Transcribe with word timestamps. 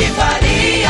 Faria. 0.00 0.88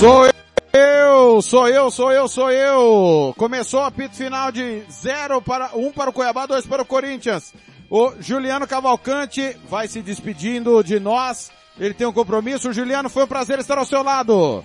Sou 0.00 0.26
eu, 0.72 1.40
sou 1.40 1.68
eu, 1.68 1.90
sou 1.90 2.12
eu, 2.12 2.28
sou 2.28 2.50
eu. 2.50 3.34
Começou 3.36 3.80
o 3.80 3.84
apito 3.84 4.16
final 4.16 4.50
de 4.50 4.82
0 4.90 5.40
para 5.40 5.70
1 5.74 5.86
um 5.86 5.92
para 5.92 6.10
o 6.10 6.12
Cuiabá, 6.12 6.46
2 6.46 6.66
para 6.66 6.82
o 6.82 6.86
Corinthians. 6.86 7.54
O 7.88 8.12
Juliano 8.18 8.66
Cavalcante 8.66 9.56
vai 9.68 9.86
se 9.86 10.02
despedindo 10.02 10.82
de 10.82 10.98
nós. 10.98 11.52
Ele 11.78 11.94
tem 11.94 12.06
um 12.06 12.12
compromisso. 12.12 12.72
Juliano, 12.72 13.08
foi 13.08 13.24
um 13.24 13.28
prazer 13.28 13.60
estar 13.60 13.78
ao 13.78 13.84
seu 13.84 14.02
lado. 14.02 14.64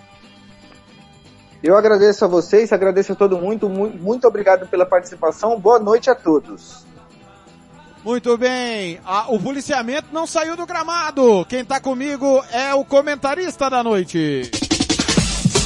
Eu 1.62 1.76
agradeço 1.76 2.26
a 2.26 2.28
vocês, 2.28 2.72
agradeço 2.72 3.14
a 3.14 3.16
todo 3.16 3.38
mundo, 3.38 3.68
muito, 3.70 3.98
muito 3.98 4.28
obrigado 4.28 4.68
pela 4.68 4.86
participação. 4.86 5.60
Boa 5.60 5.80
noite 5.80 6.10
a 6.10 6.16
todos. 6.16 6.86
Muito 8.08 8.38
bem. 8.38 9.02
Ah, 9.06 9.26
o 9.28 9.38
policiamento 9.38 10.08
não 10.14 10.26
saiu 10.26 10.56
do 10.56 10.66
gramado. 10.66 11.46
Quem 11.50 11.60
está 11.60 11.78
comigo 11.78 12.42
é 12.54 12.74
o 12.74 12.86
comentarista 12.86 13.70
da 13.70 13.84
noite. 13.84 14.50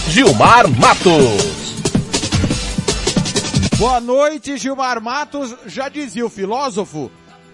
Gilmar 0.08 0.68
Matos. 0.68 1.78
Boa 3.78 4.00
noite, 4.02 4.58
Gilmar 4.58 5.00
Matos. 5.00 5.56
Já 5.68 5.88
dizia 5.88 6.26
o 6.26 6.32
filósofo, 6.32 7.12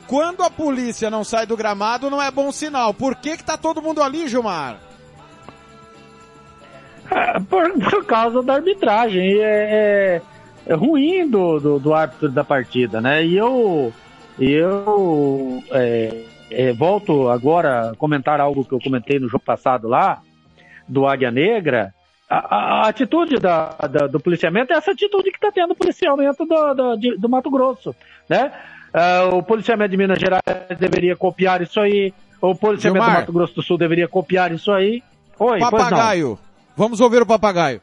quando 0.07 0.41
a 0.41 0.49
polícia 0.49 1.09
não 1.09 1.25
sai 1.25 1.45
do 1.45 1.57
gramado 1.57 2.09
não 2.09 2.21
é 2.21 2.31
bom 2.31 2.49
sinal. 2.49 2.93
Por 2.93 3.15
que 3.15 3.35
que 3.35 3.43
tá 3.43 3.57
todo 3.57 3.81
mundo 3.81 4.01
ali, 4.01 4.29
Gilmar? 4.29 4.77
É, 7.11 7.41
por, 7.41 7.73
por, 7.73 8.05
causa 8.05 8.41
da 8.41 8.53
arbitragem. 8.53 9.33
É, 9.37 9.41
é, 9.43 10.21
é 10.65 10.73
ruim 10.73 11.29
do, 11.29 11.59
do, 11.59 11.77
do, 11.77 11.93
árbitro 11.93 12.31
da 12.31 12.45
partida, 12.45 13.01
né? 13.01 13.25
E 13.25 13.35
eu, 13.35 13.91
eu 14.39 15.63
é, 15.71 16.23
é, 16.51 16.73
volto 16.73 17.29
agora 17.29 17.91
a 17.91 17.95
comentar 17.95 18.39
algo 18.39 18.63
que 18.63 18.73
eu 18.73 18.79
comentei 18.79 19.19
no 19.19 19.27
jogo 19.27 19.43
passado 19.43 19.87
lá, 19.87 20.21
do 20.87 21.05
Águia 21.05 21.31
Negra. 21.31 21.93
A, 22.29 22.37
a, 22.37 22.81
a 22.81 22.87
atitude 22.89 23.37
da, 23.37 23.69
da, 23.89 24.07
do 24.07 24.19
policiamento 24.19 24.73
é 24.73 24.77
essa 24.77 24.91
atitude 24.91 25.31
que 25.31 25.37
está 25.37 25.51
tendo 25.51 25.71
o 25.71 25.75
policiamento 25.75 26.45
do, 26.45 26.73
do, 26.73 26.95
de, 26.97 27.17
do 27.17 27.29
Mato 27.29 27.49
Grosso, 27.49 27.95
né? 28.29 28.51
Uh, 28.93 29.35
o 29.35 29.43
policiamento 29.43 29.91
de 29.91 29.97
Minas 29.97 30.19
Gerais 30.19 30.41
deveria 30.79 31.15
copiar 31.15 31.61
isso 31.61 31.79
aí. 31.79 32.13
O 32.41 32.55
policiamento 32.55 33.03
Gilmar. 33.03 33.17
do 33.17 33.21
Mato 33.21 33.33
Grosso 33.33 33.55
do 33.55 33.61
Sul 33.61 33.77
deveria 33.77 34.07
copiar 34.07 34.51
isso 34.51 34.71
aí. 34.71 35.03
Oi, 35.39 35.59
papagaio. 35.59 36.37
Vamos 36.75 36.99
ouvir 36.99 37.21
o 37.21 37.25
papagaio. 37.25 37.81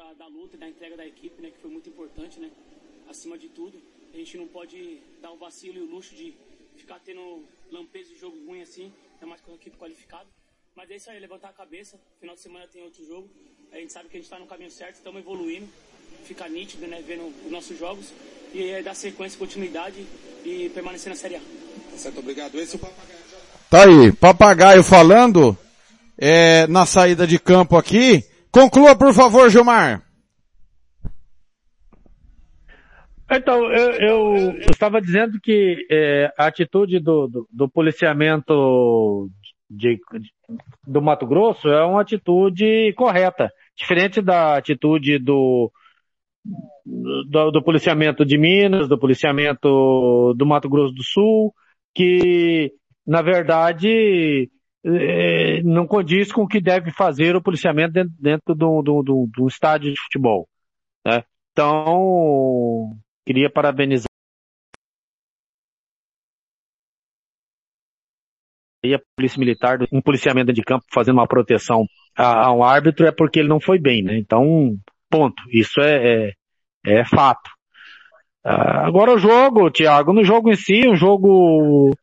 Da, 0.00 0.14
da, 0.14 0.26
luta 0.26 0.56
e 0.56 0.58
da 0.58 0.68
entrega 0.68 0.96
da 0.96 1.06
equipe, 1.06 1.42
né? 1.42 1.50
Que 1.50 1.58
foi 1.58 1.70
muito 1.70 1.90
importante, 1.90 2.40
né? 2.40 2.50
Acima 3.08 3.36
de 3.36 3.48
tudo, 3.48 3.80
a 4.14 4.16
gente 4.16 4.38
não 4.38 4.46
pode 4.46 4.98
dar 5.20 5.30
o 5.30 5.36
vacilo 5.36 5.76
e 5.78 5.82
o 5.82 5.90
luxo 5.90 6.14
de 6.14 6.34
ficar 6.76 6.98
tendo 7.00 7.44
lampejo 7.70 8.08
de 8.08 8.18
jogo 8.18 8.36
ruim 8.46 8.62
assim, 8.62 8.92
é 9.20 9.26
mais 9.26 9.40
com 9.42 9.52
a 9.52 9.54
equipe 9.54 9.76
qualificada. 9.76 10.26
Mas 10.74 10.90
é 10.90 10.96
isso 10.96 11.10
aí, 11.10 11.18
levantar 11.18 11.50
a 11.50 11.52
cabeça. 11.52 12.00
Final 12.18 12.34
de 12.34 12.40
semana 12.40 12.66
tem 12.66 12.82
outro 12.82 13.04
jogo. 13.06 13.28
A 13.72 13.76
gente 13.76 13.92
sabe 13.92 14.08
que 14.08 14.16
a 14.16 14.20
gente 14.20 14.26
está 14.26 14.38
no 14.38 14.46
caminho 14.46 14.70
certo, 14.70 14.94
estamos 14.94 15.20
evoluindo. 15.20 15.68
Fica 16.24 16.48
nítido, 16.48 16.86
né? 16.86 17.02
Vendo 17.06 17.26
os 17.44 17.50
nossos 17.50 17.78
jogos. 17.78 18.12
E 18.54 18.70
é 18.70 18.82
dar 18.82 18.94
sequência, 18.94 19.38
continuidade 19.38 20.06
e 20.44 20.70
permanecer 20.70 21.10
na 21.10 21.16
Série 21.16 21.36
A. 21.36 21.40
Certo, 21.96 22.20
obrigado. 22.20 22.58
Esse 22.58 22.76
é 22.76 22.78
o 22.78 22.80
papagaio. 22.80 23.20
Tá 23.68 23.84
aí, 23.84 24.12
papagaio 24.12 24.82
falando 24.82 25.56
é, 26.16 26.66
na 26.68 26.86
saída 26.86 27.26
de 27.26 27.38
campo 27.38 27.76
aqui. 27.76 28.29
Conclua, 28.52 28.96
por 28.96 29.14
favor, 29.14 29.48
Gilmar. 29.48 30.02
Então, 33.30 33.72
eu, 33.72 33.90
eu, 33.92 34.36
eu 34.56 34.70
estava 34.72 35.00
dizendo 35.00 35.40
que 35.40 35.86
é, 35.88 36.32
a 36.36 36.46
atitude 36.46 36.98
do, 36.98 37.28
do, 37.28 37.48
do 37.52 37.68
policiamento 37.68 39.30
de, 39.70 40.00
de, 40.18 40.30
do 40.84 41.00
Mato 41.00 41.26
Grosso 41.26 41.68
é 41.68 41.84
uma 41.84 42.00
atitude 42.00 42.92
correta, 42.94 43.52
diferente 43.76 44.20
da 44.20 44.56
atitude 44.56 45.20
do, 45.20 45.70
do, 46.84 47.52
do, 47.52 47.62
policiamento 47.62 48.24
de 48.24 48.36
Minas, 48.36 48.88
do 48.88 48.98
policiamento 48.98 50.34
do 50.36 50.44
Mato 50.44 50.68
Grosso 50.68 50.92
do 50.92 51.04
Sul, 51.04 51.54
que, 51.94 52.72
na 53.06 53.22
verdade, 53.22 54.50
é, 54.84 55.62
não 55.62 55.86
condiz 55.86 56.32
com 56.32 56.42
o 56.42 56.48
que 56.48 56.60
deve 56.60 56.90
fazer 56.90 57.36
o 57.36 57.42
policiamento 57.42 57.92
dentro, 57.92 58.12
dentro 58.18 58.54
do, 58.54 58.82
do, 58.82 59.02
do, 59.02 59.28
do 59.34 59.46
estádio 59.46 59.92
de 59.92 60.00
futebol. 60.00 60.48
Né? 61.06 61.22
Então, 61.52 62.96
queria 63.26 63.50
parabenizar 63.50 64.06
a 68.84 68.98
polícia 69.14 69.38
militar, 69.38 69.78
um 69.92 70.00
policiamento 70.00 70.52
de 70.52 70.62
campo 70.62 70.84
fazendo 70.90 71.18
uma 71.18 71.28
proteção 71.28 71.86
a, 72.16 72.46
a, 72.46 72.52
um 72.52 72.64
árbitro 72.64 73.06
é 73.06 73.12
porque 73.12 73.38
ele 73.38 73.48
não 73.48 73.60
foi 73.60 73.78
bem, 73.78 74.02
né? 74.02 74.16
Então, 74.18 74.76
ponto. 75.08 75.42
Isso 75.50 75.80
é, 75.80 76.30
é, 76.86 77.00
é 77.00 77.04
fato. 77.04 77.50
Uh, 78.44 78.86
agora 78.86 79.12
o 79.12 79.18
jogo, 79.18 79.70
Thiago, 79.70 80.12
no 80.12 80.24
jogo 80.24 80.50
em 80.50 80.56
si, 80.56 80.88
um 80.88 80.96
jogo 80.96 81.94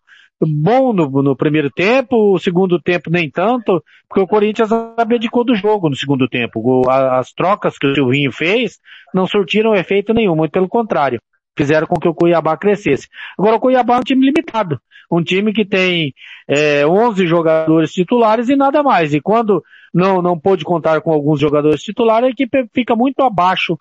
bom 0.46 0.94
no, 0.94 1.10
no, 1.24 1.36
primeiro 1.36 1.70
tempo, 1.70 2.34
o 2.34 2.40
segundo 2.40 2.80
tempo 2.80 3.10
nem 3.10 3.30
tanto, 3.30 3.84
porque 4.08 4.22
o 4.22 4.28
Corinthians 4.28 4.72
abdicou 4.72 5.44
do 5.44 5.56
jogo 5.56 5.90
no 5.90 5.96
segundo 5.96 6.28
tempo. 6.28 6.60
O, 6.64 6.90
as 6.90 7.34
trocas 7.34 7.78
que 7.78 7.88
o 7.88 7.96
Silvinho 7.96 8.32
fez 8.32 8.80
não 9.14 9.26
surtiram 9.26 9.76
efeito 9.76 10.14
nenhum, 10.14 10.36
muito 10.36 10.52
pelo 10.52 10.68
contrário. 10.68 11.20
Fizeram 11.58 11.88
com 11.88 12.00
que 12.00 12.08
o 12.08 12.14
Cuiabá 12.14 12.56
crescesse. 12.56 13.08
Agora 13.38 13.56
o 13.56 13.60
Cuiabá 13.60 13.96
é 13.96 14.00
um 14.00 14.04
time 14.04 14.26
limitado. 14.28 14.80
Um 15.12 15.24
time 15.24 15.54
que 15.54 15.66
tem 15.66 16.14
é, 16.48 16.86
11 16.86 17.26
jogadores 17.26 17.92
titulares 17.92 18.50
e 18.50 18.56
nada 18.56 18.84
mais. 18.84 19.14
E 19.14 19.22
quando 19.22 19.64
não, 19.94 20.22
não 20.22 20.38
pôde 20.38 20.64
contar 20.64 21.02
com 21.02 21.12
alguns 21.12 21.40
jogadores 21.40 21.82
titulares, 21.82 22.28
a 22.28 22.32
equipe 22.32 22.68
fica 22.74 22.96
muito 22.96 23.22
abaixo 23.22 23.78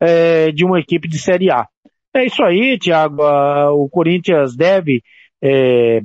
é, 0.00 0.50
de 0.52 0.64
uma 0.64 0.80
equipe 0.80 1.06
de 1.06 1.18
Série 1.18 1.50
A. 1.50 1.66
É 2.14 2.24
isso 2.24 2.42
aí, 2.42 2.78
Thiago. 2.78 3.22
O 3.72 3.88
Corinthians 3.90 4.56
deve 4.56 5.02
é, 5.42 6.02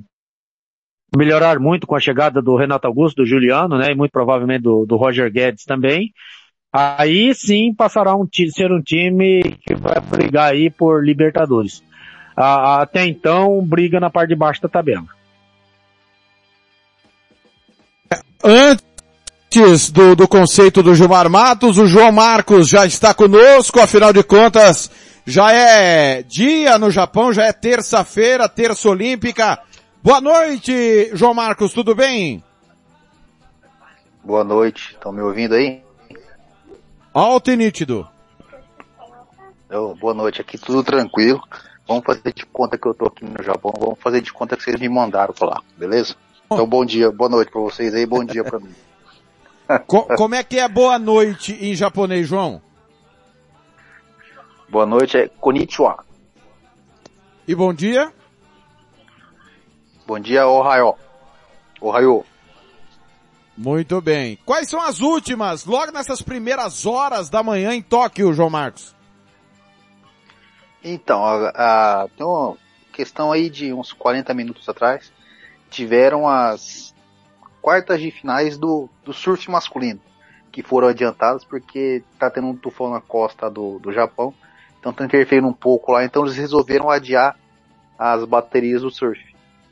melhorar 1.15 1.59
muito 1.59 1.85
com 1.85 1.95
a 1.95 1.99
chegada 1.99 2.41
do 2.41 2.55
Renato 2.55 2.87
Augusto, 2.87 3.17
do 3.17 3.25
Juliano, 3.25 3.77
né, 3.77 3.91
e 3.91 3.95
muito 3.95 4.11
provavelmente 4.11 4.63
do, 4.63 4.85
do 4.85 4.95
Roger 4.95 5.31
Guedes 5.31 5.63
também. 5.63 6.11
Aí 6.71 7.35
sim 7.35 7.73
passará 7.75 8.11
a 8.11 8.15
um, 8.15 8.27
ser 8.49 8.71
um 8.71 8.81
time 8.81 9.57
que 9.61 9.75
vai 9.75 9.99
brigar 9.99 10.51
aí 10.51 10.71
por 10.71 11.05
Libertadores. 11.05 11.83
até 12.35 13.05
então, 13.05 13.63
briga 13.63 13.99
na 13.99 14.09
parte 14.09 14.29
de 14.29 14.35
baixo 14.35 14.61
da 14.61 14.69
tabela. 14.69 15.05
Antes 18.43 19.91
do, 19.91 20.15
do 20.15 20.27
conceito 20.27 20.81
do 20.81 20.95
Gilmar 20.95 21.29
Matos, 21.29 21.77
o 21.77 21.85
João 21.85 22.11
Marcos 22.11 22.67
já 22.67 22.87
está 22.87 23.13
conosco, 23.13 23.79
afinal 23.79 24.11
de 24.11 24.23
contas, 24.23 24.89
já 25.25 25.51
é 25.51 26.23
dia 26.23 26.77
no 26.77 26.91
Japão, 26.91 27.33
já 27.33 27.45
é 27.45 27.53
terça-feira, 27.53 28.49
terça 28.49 28.89
olímpica. 28.89 29.59
Boa 30.01 30.19
noite, 30.19 31.11
João 31.13 31.33
Marcos, 31.33 31.71
tudo 31.71 31.95
bem? 31.95 32.43
Boa 34.23 34.43
noite, 34.43 34.91
estão 34.93 35.11
me 35.11 35.21
ouvindo 35.21 35.55
aí? 35.55 35.81
Alto 37.13 37.51
e 37.51 37.55
nítido. 37.55 38.07
Eu, 39.69 39.95
boa 39.95 40.13
noite, 40.13 40.41
aqui 40.41 40.57
tudo 40.57 40.83
tranquilo. 40.83 41.41
Vamos 41.87 42.03
fazer 42.05 42.33
de 42.33 42.45
conta 42.45 42.77
que 42.77 42.87
eu 42.87 42.93
tô 42.93 43.05
aqui 43.05 43.25
no 43.25 43.43
Japão, 43.43 43.73
vamos 43.77 43.99
fazer 43.99 44.21
de 44.21 44.31
conta 44.31 44.55
que 44.55 44.63
vocês 44.63 44.79
me 44.79 44.87
mandaram 44.87 45.33
pra 45.33 45.47
lá, 45.47 45.61
beleza? 45.77 46.15
Então 46.45 46.67
bom 46.67 46.85
dia, 46.85 47.11
boa 47.11 47.29
noite 47.29 47.51
pra 47.51 47.61
vocês 47.61 47.93
aí, 47.93 48.05
bom 48.05 48.23
dia 48.23 48.43
pra 48.43 48.59
mim. 48.59 48.73
Co 49.87 50.03
como 50.15 50.35
é 50.35 50.43
que 50.43 50.59
é 50.59 50.67
boa 50.67 50.99
noite 50.99 51.57
em 51.59 51.75
japonês, 51.75 52.27
João? 52.27 52.61
Boa 54.73 54.87
noite 54.87 55.17
é 55.17 55.27
konnichiwa. 55.27 56.03
E 57.47 57.53
bom 57.53 57.71
dia? 57.71 58.11
Bom 60.03 60.19
dia, 60.19 60.47
ohayo. 60.47 60.95
Ohayo. 61.79 62.25
Muito 63.55 64.01
bem. 64.01 64.39
Quais 64.43 64.67
são 64.67 64.81
as 64.81 64.99
últimas, 64.99 65.63
logo 65.63 65.91
nessas 65.91 66.23
primeiras 66.23 66.87
horas 66.87 67.29
da 67.29 67.43
manhã 67.43 67.71
em 67.75 67.83
Tóquio, 67.83 68.33
João 68.33 68.49
Marcos? 68.49 68.95
Então, 70.83 71.23
a, 71.23 71.49
a, 71.49 72.07
tem 72.17 72.25
uma 72.25 72.57
questão 72.91 73.31
aí 73.31 73.51
de 73.51 73.71
uns 73.71 73.93
40 73.93 74.33
minutos 74.33 74.67
atrás, 74.67 75.13
tiveram 75.69 76.27
as 76.27 76.95
quartas 77.61 78.01
de 78.01 78.09
finais 78.09 78.57
do, 78.57 78.89
do 79.05 79.13
surf 79.13 79.51
masculino, 79.51 80.01
que 80.51 80.63
foram 80.63 80.87
adiantadas 80.87 81.45
porque 81.45 82.03
tá 82.17 82.27
tendo 82.27 82.47
um 82.47 82.55
tufão 82.55 82.89
na 82.89 83.01
costa 83.01 83.51
do, 83.51 83.77
do 83.77 83.93
Japão, 83.93 84.33
então 84.83 84.91
tá 84.91 85.05
interferindo 85.05 85.47
um 85.47 85.53
pouco 85.53 85.93
lá, 85.93 86.03
então 86.03 86.25
eles 86.25 86.35
resolveram 86.35 86.89
adiar 86.89 87.37
as 87.97 88.25
baterias 88.25 88.81
do 88.81 88.91
surf. 88.91 89.17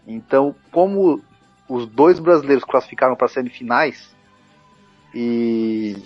Então, 0.07 0.55
como 0.71 1.21
os 1.67 1.85
dois 1.85 2.17
brasileiros 2.17 2.63
classificaram 2.63 3.13
para 3.13 3.27
semifinais 3.27 4.15
e 5.13 6.01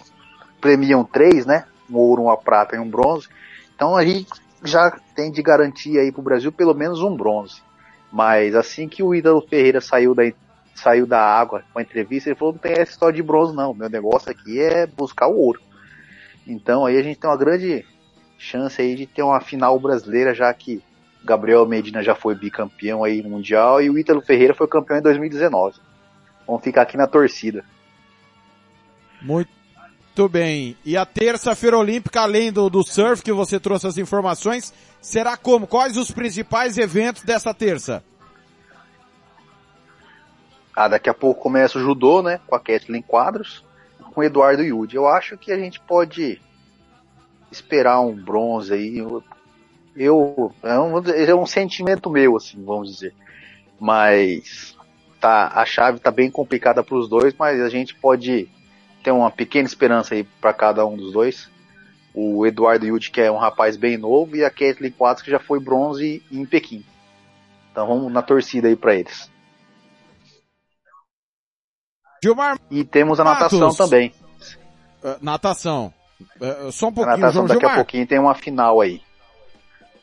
premiam 0.59 1.03
três, 1.03 1.45
né? 1.45 1.65
Um 1.87 1.97
ouro, 1.97 2.23
uma 2.23 2.35
prata 2.35 2.75
e 2.75 2.79
um 2.79 2.89
bronze. 2.89 3.27
Então 3.75 3.95
aí 3.95 4.25
já 4.63 4.89
tem 5.15 5.31
de 5.31 5.43
garantia 5.43 6.01
aí 6.01 6.11
pro 6.11 6.23
Brasil 6.23 6.51
pelo 6.51 6.73
menos 6.73 7.03
um 7.03 7.15
bronze. 7.15 7.61
Mas 8.11 8.55
assim 8.55 8.87
que 8.87 9.03
o 9.03 9.13
Ídalo 9.13 9.45
Ferreira 9.47 9.81
saiu 9.81 10.15
da, 10.15 10.23
saiu 10.73 11.05
da 11.05 11.21
água 11.21 11.63
com 11.71 11.77
a 11.77 11.83
entrevista, 11.83 12.27
ele 12.27 12.39
falou, 12.39 12.55
não 12.55 12.59
tem 12.59 12.71
essa 12.71 12.93
história 12.93 13.15
de 13.15 13.21
bronze 13.21 13.55
não, 13.55 13.71
meu 13.71 13.87
negócio 13.87 14.31
aqui 14.31 14.59
é 14.59 14.87
buscar 14.87 15.27
o 15.27 15.37
ouro. 15.37 15.61
Então 16.47 16.87
aí 16.87 16.97
a 16.97 17.03
gente 17.03 17.19
tem 17.19 17.29
uma 17.29 17.37
grande 17.37 17.85
chance 18.37 18.81
aí 18.81 18.95
de 18.95 19.05
ter 19.05 19.23
uma 19.23 19.41
final 19.41 19.79
brasileira, 19.79 20.33
já 20.33 20.53
que 20.53 20.81
Gabriel 21.23 21.65
Medina 21.65 22.03
já 22.03 22.13
foi 22.13 22.35
bicampeão 22.35 23.03
aí 23.03 23.21
no 23.21 23.29
Mundial 23.29 23.81
e 23.81 23.89
o 23.89 23.97
Ítalo 23.97 24.21
Ferreira 24.21 24.53
foi 24.53 24.67
campeão 24.67 24.99
em 24.99 25.01
2019. 25.01 25.79
Vamos 26.45 26.63
ficar 26.63 26.83
aqui 26.83 26.95
na 26.95 27.07
torcida. 27.07 27.65
Muito 29.21 30.29
bem. 30.29 30.77
E 30.85 30.95
a 30.95 31.05
terça-feira 31.05 31.77
olímpica, 31.77 32.21
além 32.21 32.51
do, 32.51 32.69
do 32.69 32.83
surf 32.83 33.23
que 33.23 33.33
você 33.33 33.59
trouxe 33.59 33.87
as 33.87 33.97
informações, 33.97 34.71
será 35.01 35.35
como? 35.35 35.65
Quais 35.65 35.97
os 35.97 36.11
principais 36.11 36.77
eventos 36.77 37.23
dessa 37.23 37.53
terça? 37.53 38.03
Ah, 40.75 40.87
daqui 40.87 41.09
a 41.09 41.13
pouco 41.13 41.41
começa 41.41 41.79
o 41.79 41.81
judô, 41.81 42.21
né? 42.21 42.39
Com 42.45 42.55
a 42.55 42.59
Kathleen 42.59 43.01
Quadros, 43.01 43.63
com 44.13 44.21
o 44.21 44.23
Eduardo 44.23 44.61
Yudi. 44.61 44.95
Eu 44.95 45.07
acho 45.07 45.37
que 45.37 45.51
a 45.51 45.57
gente 45.57 45.79
pode 45.79 46.39
esperar 47.55 47.99
um 48.01 48.13
bronze 48.13 48.73
aí. 48.73 48.97
Eu, 48.97 49.23
eu 49.95 50.53
é, 50.63 50.79
um, 50.79 50.97
é 50.99 51.35
um 51.35 51.45
sentimento 51.45 52.09
meu, 52.09 52.35
assim, 52.35 52.63
vamos 52.63 52.93
dizer. 52.93 53.13
Mas 53.79 54.75
tá, 55.19 55.51
a 55.53 55.65
chave 55.65 55.99
tá 55.99 56.11
bem 56.11 56.29
complicada 56.29 56.83
para 56.83 56.95
os 56.95 57.09
dois, 57.09 57.33
mas 57.37 57.59
a 57.61 57.69
gente 57.69 57.95
pode 57.95 58.49
ter 59.03 59.11
uma 59.11 59.31
pequena 59.31 59.67
esperança 59.67 60.15
aí 60.15 60.23
para 60.23 60.53
cada 60.53 60.85
um 60.85 60.95
dos 60.95 61.13
dois. 61.13 61.49
O 62.13 62.45
Eduardo 62.45 62.85
Yudi, 62.85 63.11
que 63.11 63.21
é 63.21 63.31
um 63.31 63.37
rapaz 63.37 63.75
bem 63.75 63.97
novo, 63.97 64.35
e 64.35 64.43
a 64.43 64.49
Kathleen 64.49 64.91
Quadros, 64.91 65.23
que 65.23 65.31
já 65.31 65.39
foi 65.39 65.59
bronze 65.59 66.23
em 66.31 66.45
Pequim. 66.45 66.83
Então 67.71 67.85
vamos 67.87 68.11
na 68.11 68.21
torcida 68.21 68.67
aí 68.69 68.75
para 68.75 68.95
eles. 68.95 69.29
Gilmar 72.23 72.57
E 72.71 72.83
temos 72.83 73.19
a 73.19 73.23
natação 73.23 73.59
Matos. 73.59 73.77
também. 73.77 74.13
Uh, 75.03 75.17
natação. 75.21 75.93
Uh, 76.39 76.71
só 76.71 76.87
um 76.87 76.93
pouquinho, 76.93 77.17
natação 77.17 77.33
João 77.33 77.47
daqui 77.47 77.59
Gilmar. 77.59 77.73
a 77.73 77.79
pouquinho 77.83 78.07
tem 78.07 78.19
uma 78.19 78.35
final 78.35 78.79
aí. 78.81 79.01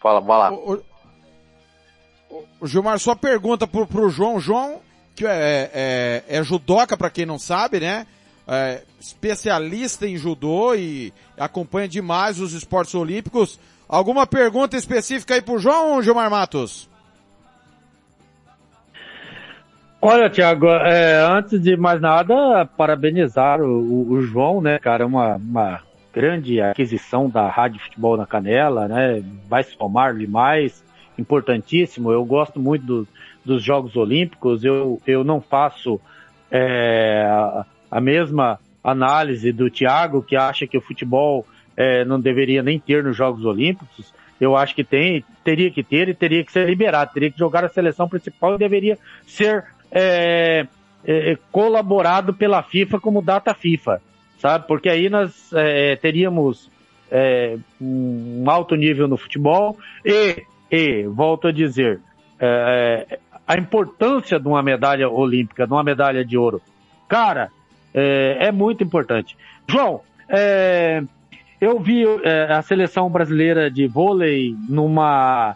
Fala, 0.00 0.20
vai 0.20 0.38
lá. 0.38 0.53
O, 0.53 0.75
o- 0.75 2.44
o 2.61 2.67
Gilmar, 2.67 2.99
só 2.99 3.14
pergunta 3.14 3.67
pro, 3.67 3.87
pro 3.87 4.09
João. 4.11 4.38
João, 4.41 4.81
que 5.14 5.26
é, 5.26 5.70
é, 5.73 6.25
é 6.38 6.43
judoca, 6.43 6.97
pra 6.97 7.11
quem 7.11 7.26
não 7.26 7.38
sabe, 7.38 7.81
né? 7.81 8.06
É, 8.49 8.82
especialista 9.00 10.06
em 10.06 10.17
judô 10.17 10.75
e 10.75 11.12
acompanha 11.38 11.88
demais 11.88 12.41
os 12.41 12.53
esportes 12.53 12.94
olímpicos. 12.94 13.58
Alguma 13.88 14.26
pergunta 14.26 14.76
específica 14.76 15.35
aí 15.35 15.43
pro 15.43 15.58
João, 15.58 16.03
Gilmar 16.03 16.31
Matos? 16.31 16.88
Olha, 20.00 20.29
Thiago, 20.29 20.67
é, 20.69 21.20
antes 21.25 21.62
de 21.62 21.76
mais 21.76 22.00
nada, 22.00 22.67
parabenizar 22.76 23.61
o, 23.61 23.67
o- 23.67 24.12
o 24.15 24.23
João, 24.23 24.61
né, 24.61 24.79
cara? 24.79 25.06
Uma, 25.06 25.37
uma 25.37 25.81
grande 26.12 26.61
aquisição 26.61 27.29
da 27.29 27.49
Rádio 27.49 27.81
Futebol 27.81 28.17
na 28.17 28.26
Canela, 28.26 28.87
né? 28.87 29.23
Vai 29.49 29.62
somar 29.62 30.14
demais, 30.17 30.85
importantíssimo. 31.19 32.11
Eu 32.12 32.25
gosto 32.25 32.61
muito 32.61 32.85
do- 32.85 33.09
dos 33.44 33.62
Jogos 33.62 33.97
Olímpicos. 33.97 34.64
Eu, 34.64 35.00
eu 35.06 35.25
não 35.25 35.41
faço 35.41 36.00
é, 36.50 37.25
a, 37.91 38.00
mesma 38.00 38.59
análise 38.85 39.53
do 39.53 39.70
Thiago, 39.70 40.23
que 40.23 40.37
acha 40.37 40.67
que 40.67 40.76
o 40.76 40.82
futebol 40.82 41.47
é, 41.76 42.05
não 42.05 42.20
deveria 42.20 42.62
nem 42.62 42.79
ter 42.79 43.03
nos 43.03 43.17
Jogos 43.17 43.44
Olímpicos. 43.44 44.12
Eu 44.41 44.56
acho 44.56 44.75
que 44.75 44.85
tem, 44.85 45.25
teria 45.43 45.70
que 45.70 45.82
ter 45.82 46.08
e 46.08 46.15
teria 46.15 46.44
que 46.44 46.53
ser 46.53 46.69
liberado, 46.69 47.12
teria 47.15 47.31
que 47.31 47.38
jogar 47.38 47.65
a 47.65 47.69
seleção 47.69 48.08
principal 48.08 48.55
e 48.55 48.58
deveria 48.58 48.99
ser 49.26 49.65
é, 49.91 50.67
é, 51.05 51.38
colaborado 51.50 52.35
pela 52.35 52.62
FIFA 52.62 53.00
como 53.00 53.23
data 53.23 53.55
FIFA, 53.55 54.03
sabe? 54.43 54.67
Porque 54.67 54.89
aí 54.89 55.09
nós 55.09 55.53
é, 55.53 55.94
teríamos 55.94 56.69
é, 57.09 57.56
um 57.81 58.44
alto 58.50 58.75
nível 58.75 59.06
no 59.06 59.17
futebol 59.17 59.79
e, 60.05 60.43
e 60.69 61.05
volto 61.05 61.47
a 61.47 61.53
dizer, 61.53 62.00
é, 62.41 63.21
a 63.47 63.56
importância 63.56 64.41
de 64.41 64.49
uma 64.49 64.61
medalha 64.61 65.09
olímpica, 65.09 65.65
de 65.65 65.73
uma 65.73 65.85
medalha 65.85 66.25
de 66.25 66.37
ouro, 66.37 66.61
cara, 67.09 67.50
é, 67.94 68.49
é 68.49 68.53
muito 68.53 68.83
importante. 68.83 69.37
João, 69.69 70.00
é, 70.29 71.05
eu 71.61 71.79
vi 71.79 72.03
é, 72.25 72.53
a 72.53 72.62
seleção 72.62 73.09
brasileira 73.09 73.71
de 73.71 73.87
vôlei 73.87 74.56
numa, 74.69 75.55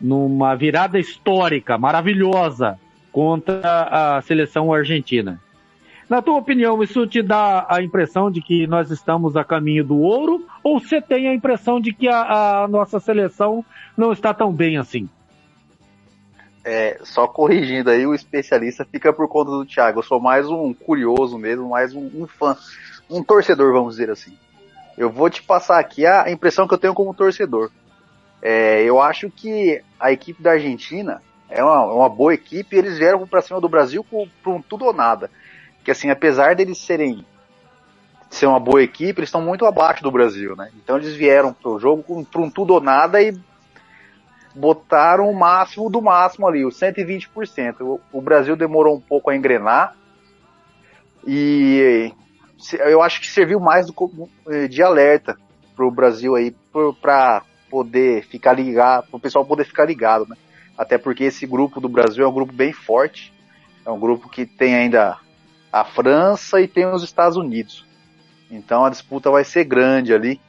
numa 0.00 0.54
virada 0.54 0.96
histórica, 0.96 1.76
maravilhosa, 1.76 2.78
contra 3.10 4.16
a 4.16 4.22
seleção 4.22 4.72
argentina. 4.72 5.40
Na 6.08 6.22
tua 6.22 6.38
opinião, 6.38 6.82
isso 6.82 7.06
te 7.06 7.22
dá 7.22 7.66
a 7.68 7.82
impressão 7.82 8.30
de 8.30 8.40
que 8.40 8.66
nós 8.66 8.90
estamos 8.90 9.36
a 9.36 9.44
caminho 9.44 9.84
do 9.84 9.98
ouro 9.98 10.46
ou 10.62 10.80
você 10.80 11.02
tem 11.02 11.28
a 11.28 11.34
impressão 11.34 11.78
de 11.78 11.92
que 11.92 12.08
a, 12.08 12.62
a 12.62 12.68
nossa 12.68 12.98
seleção 12.98 13.62
não 13.94 14.10
está 14.10 14.32
tão 14.32 14.50
bem 14.50 14.78
assim? 14.78 15.08
É, 16.64 16.98
só 17.02 17.26
corrigindo 17.26 17.90
aí, 17.90 18.06
o 18.06 18.14
especialista 18.14 18.86
fica 18.90 19.12
por 19.12 19.28
conta 19.28 19.50
do 19.50 19.66
Thiago. 19.66 19.98
Eu 19.98 20.02
sou 20.02 20.18
mais 20.18 20.46
um 20.48 20.72
curioso 20.72 21.36
mesmo, 21.36 21.68
mais 21.68 21.94
um, 21.94 22.10
um 22.14 22.26
fã, 22.26 22.56
um 23.08 23.22
torcedor, 23.22 23.72
vamos 23.72 23.96
dizer 23.96 24.10
assim. 24.10 24.36
Eu 24.96 25.10
vou 25.10 25.28
te 25.28 25.42
passar 25.42 25.78
aqui 25.78 26.06
a 26.06 26.30
impressão 26.30 26.66
que 26.66 26.72
eu 26.72 26.78
tenho 26.78 26.94
como 26.94 27.14
torcedor. 27.14 27.70
É, 28.40 28.82
eu 28.82 29.00
acho 29.00 29.30
que 29.30 29.82
a 30.00 30.10
equipe 30.10 30.42
da 30.42 30.52
Argentina 30.52 31.22
é 31.48 31.62
uma, 31.62 31.84
uma 31.84 32.08
boa 32.08 32.34
equipe 32.34 32.74
e 32.74 32.78
eles 32.78 32.98
vieram 32.98 33.26
para 33.26 33.42
cima 33.42 33.60
do 33.60 33.68
Brasil 33.68 34.04
por 34.04 34.28
um 34.46 34.62
tudo 34.62 34.86
ou 34.86 34.92
nada. 34.92 35.30
Que 35.84 35.90
assim, 35.90 36.10
apesar 36.10 36.54
deles 36.54 36.78
serem 36.78 37.24
ser 38.30 38.46
uma 38.46 38.60
boa 38.60 38.82
equipe, 38.82 39.20
eles 39.20 39.28
estão 39.28 39.40
muito 39.40 39.64
abaixo 39.64 40.02
do 40.02 40.10
Brasil, 40.10 40.54
né? 40.54 40.70
Então 40.76 40.96
eles 40.96 41.14
vieram 41.14 41.52
pro 41.52 41.78
jogo 41.78 42.02
com, 42.02 42.24
um 42.42 42.50
tudo 42.50 42.74
ou 42.74 42.80
nada 42.80 43.22
e 43.22 43.34
botaram 44.54 45.30
o 45.30 45.34
máximo 45.38 45.88
do 45.88 46.02
máximo 46.02 46.46
ali, 46.46 46.64
o 46.64 46.68
120%. 46.68 47.80
O, 47.80 48.00
o 48.12 48.20
Brasil 48.20 48.56
demorou 48.56 48.96
um 48.96 49.00
pouco 49.00 49.30
a 49.30 49.36
engrenar 49.36 49.94
e 51.26 52.12
eu 52.80 53.02
acho 53.02 53.20
que 53.20 53.26
serviu 53.28 53.60
mais 53.60 53.86
do, 53.86 53.92
co- 53.92 54.28
de 54.68 54.82
alerta 54.82 55.36
pro 55.76 55.90
Brasil 55.90 56.34
aí 56.34 56.54
para 57.00 57.42
poder 57.70 58.24
ficar 58.24 58.52
ligado, 58.52 59.08
pro 59.10 59.20
pessoal 59.20 59.44
poder 59.44 59.64
ficar 59.64 59.84
ligado, 59.84 60.26
né? 60.28 60.36
Até 60.76 60.96
porque 60.98 61.24
esse 61.24 61.46
grupo 61.46 61.80
do 61.80 61.88
Brasil 61.88 62.24
é 62.24 62.28
um 62.28 62.32
grupo 62.32 62.52
bem 62.52 62.72
forte, 62.72 63.32
é 63.84 63.90
um 63.90 63.98
grupo 63.98 64.28
que 64.28 64.46
tem 64.46 64.74
ainda 64.74 65.18
a 65.72 65.84
França 65.84 66.60
e 66.60 66.68
tem 66.68 66.86
os 66.86 67.02
Estados 67.02 67.36
Unidos. 67.36 67.86
Então 68.50 68.84
a 68.84 68.90
disputa 68.90 69.30
vai 69.30 69.44
ser 69.44 69.64
grande 69.64 70.14
ali. 70.14 70.40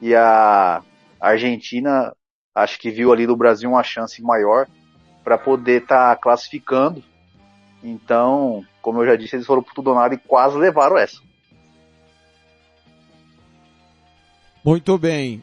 E 0.00 0.14
a 0.14 0.82
Argentina 1.20 2.14
acho 2.54 2.78
que 2.78 2.90
viu 2.90 3.12
ali 3.12 3.26
do 3.26 3.36
Brasil 3.36 3.70
uma 3.70 3.82
chance 3.82 4.22
maior 4.22 4.66
para 5.22 5.36
poder 5.36 5.82
estar 5.82 6.16
classificando. 6.16 7.02
Então, 7.82 8.64
como 8.82 9.02
eu 9.02 9.06
já 9.06 9.16
disse, 9.16 9.36
eles 9.36 9.46
foram 9.46 9.62
por 9.62 9.74
tudo 9.74 9.90
ou 9.90 9.96
nada 9.96 10.14
e 10.14 10.18
quase 10.18 10.56
levaram 10.56 10.96
essa. 10.96 11.20
Muito 14.64 14.98
bem. 14.98 15.42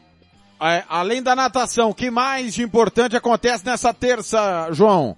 é, 0.60 0.84
além 0.88 1.22
da 1.22 1.34
natação, 1.34 1.90
o 1.90 1.94
que 1.94 2.10
mais 2.10 2.54
de 2.54 2.62
importante 2.62 3.16
acontece 3.16 3.64
nessa 3.64 3.92
terça, 3.92 4.68
João? 4.72 5.16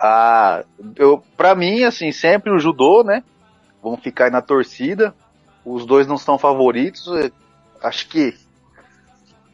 Ah, 0.00 0.64
eu, 0.96 1.22
pra 1.36 1.54
mim, 1.54 1.84
assim, 1.84 2.10
sempre 2.10 2.50
o 2.50 2.58
judô, 2.58 3.04
né? 3.04 3.22
Vamos 3.82 4.00
ficar 4.00 4.24
aí 4.24 4.30
na 4.30 4.40
torcida. 4.40 5.14
Os 5.64 5.84
dois 5.84 6.06
não 6.06 6.16
são 6.16 6.38
favoritos. 6.38 7.06
é, 7.18 7.30
Acho 7.82 8.08
que 8.08 8.34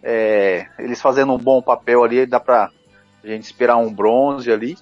é, 0.03 0.69
eles 0.79 1.01
fazendo 1.03 1.33
um 1.33 1.39
bom 1.39 1.61
papel 1.61 2.05
ali, 2.05 2.27
dá 2.27 2.39
pra 2.39 2.71
a 3.25 3.27
gente 3.27 3.43
esperar 3.43 3.77
um 3.77 3.93
bronze 3.93 4.51
ali. 4.53 4.77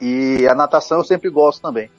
E 0.00 0.48
a 0.48 0.54
natação 0.54 0.98
eu 0.98 1.04
sempre 1.04 1.28
gosto 1.28 1.60
também. 1.60 1.90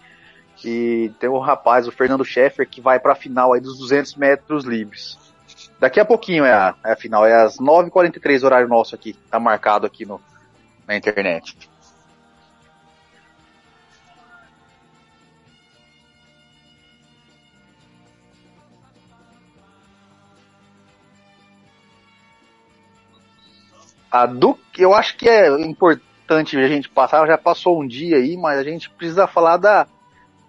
E 0.63 1.11
tem 1.19 1.29
um 1.29 1.37
rapaz, 1.37 1.87
o 1.87 1.91
Fernando 1.91 2.25
Scheffer, 2.25 2.67
que 2.67 2.81
vai 2.81 2.99
pra 2.99 3.13
final 3.13 3.53
aí 3.53 3.61
dos 3.61 3.77
200 3.77 4.15
metros 4.15 4.63
livres. 4.65 5.19
Daqui 5.79 5.99
a 5.99 6.05
pouquinho 6.05 6.45
é 6.45 6.53
a, 6.53 6.75
é 6.83 6.93
a 6.93 6.95
final, 6.95 7.25
é 7.25 7.43
às 7.43 7.57
9h43 7.57 8.43
horário 8.43 8.67
nosso 8.67 8.95
aqui, 8.95 9.13
tá 9.29 9.39
marcado 9.39 9.85
aqui 9.85 10.05
no, 10.05 10.19
na 10.87 10.95
internet. 10.95 11.57
A 24.15 24.25
do 24.25 24.57
eu 24.77 24.93
acho 24.93 25.17
que 25.17 25.27
é 25.27 25.49
importante 25.61 26.57
a 26.57 26.67
gente 26.69 26.87
passar, 26.87 27.27
já 27.27 27.37
passou 27.37 27.81
um 27.81 27.85
dia 27.85 28.15
aí, 28.15 28.37
mas 28.37 28.57
a 28.57 28.63
gente 28.63 28.89
precisa 28.89 29.27
falar 29.27 29.57
da, 29.57 29.85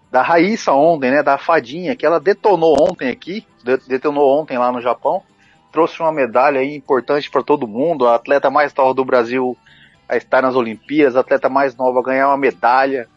da 0.08 0.23
Raíssa 0.23 0.73
ontem, 0.73 1.11
né? 1.11 1.20
Da 1.20 1.37
fadinha, 1.37 1.96
que 1.96 2.06
ela 2.06 2.20
detonou 2.20 2.76
ontem 2.80 3.08
aqui, 3.08 3.44
de- 3.64 3.88
detonou 3.88 4.40
ontem 4.40 4.56
lá 4.56 4.70
no 4.70 4.80
Japão, 4.80 5.20
trouxe 5.73 5.99
uma 6.00 6.12
medalha 6.12 6.61
aí 6.61 6.76
importante 6.76 7.28
para 7.28 7.42
todo 7.42 7.66
mundo, 7.66 8.06
a 8.06 8.14
atleta 8.14 8.49
mais 8.50 8.73
nova 8.73 8.94
do 8.94 9.04
Brasil 9.04 9.56
a 10.08 10.16
estar 10.16 10.40
nas 10.42 10.54
Olimpíadas, 10.54 11.16
a 11.16 11.20
atleta 11.20 11.49
mais 11.49 11.75
nova 11.76 11.99
a 11.99 12.04
ganhar 12.04 12.28
uma 12.28 12.37
medalha. 12.37 13.08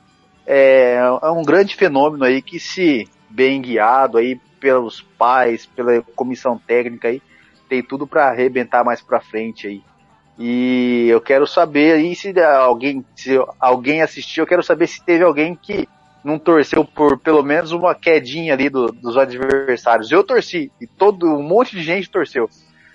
É, 0.47 0.95
é 1.21 1.29
um 1.29 1.43
grande 1.43 1.75
fenômeno 1.75 2.23
aí 2.23 2.41
que 2.41 2.59
se 2.59 3.07
bem 3.29 3.61
guiado 3.61 4.17
aí 4.17 4.35
pelos 4.59 4.99
pais, 5.15 5.67
pela 5.67 6.01
comissão 6.15 6.57
técnica 6.57 7.07
aí, 7.07 7.21
tem 7.69 7.83
tudo 7.83 8.07
para 8.07 8.29
arrebentar 8.29 8.83
mais 8.83 8.99
para 8.99 9.21
frente 9.21 9.67
aí. 9.67 9.83
E 10.41 11.07
eu 11.09 11.19
quero 11.19 11.45
saber 11.45 11.95
aí 11.95 12.15
se 12.15 12.33
alguém, 12.41 13.03
se 13.13 13.37
alguém 13.59 14.01
assistiu, 14.01 14.43
eu 14.43 14.47
quero 14.47 14.63
saber 14.63 14.87
se 14.87 15.03
teve 15.03 15.21
alguém 15.21 15.53
que 15.53 15.85
não 16.23 16.39
torceu 16.39 16.85
por 16.85 17.19
pelo 17.19 17.43
menos 17.43 17.73
uma 17.73 17.93
quedinha 17.93 18.53
ali 18.53 18.69
do- 18.69 18.87
dos 18.87 19.17
adversários. 19.17 20.09
Eu 20.11 20.23
torci 20.23 20.71
e 20.79 20.87
todo 20.87 21.25
um 21.27 21.43
monte 21.43 21.75
de 21.75 21.83
gente 21.83 22.09
torceu. 22.09 22.49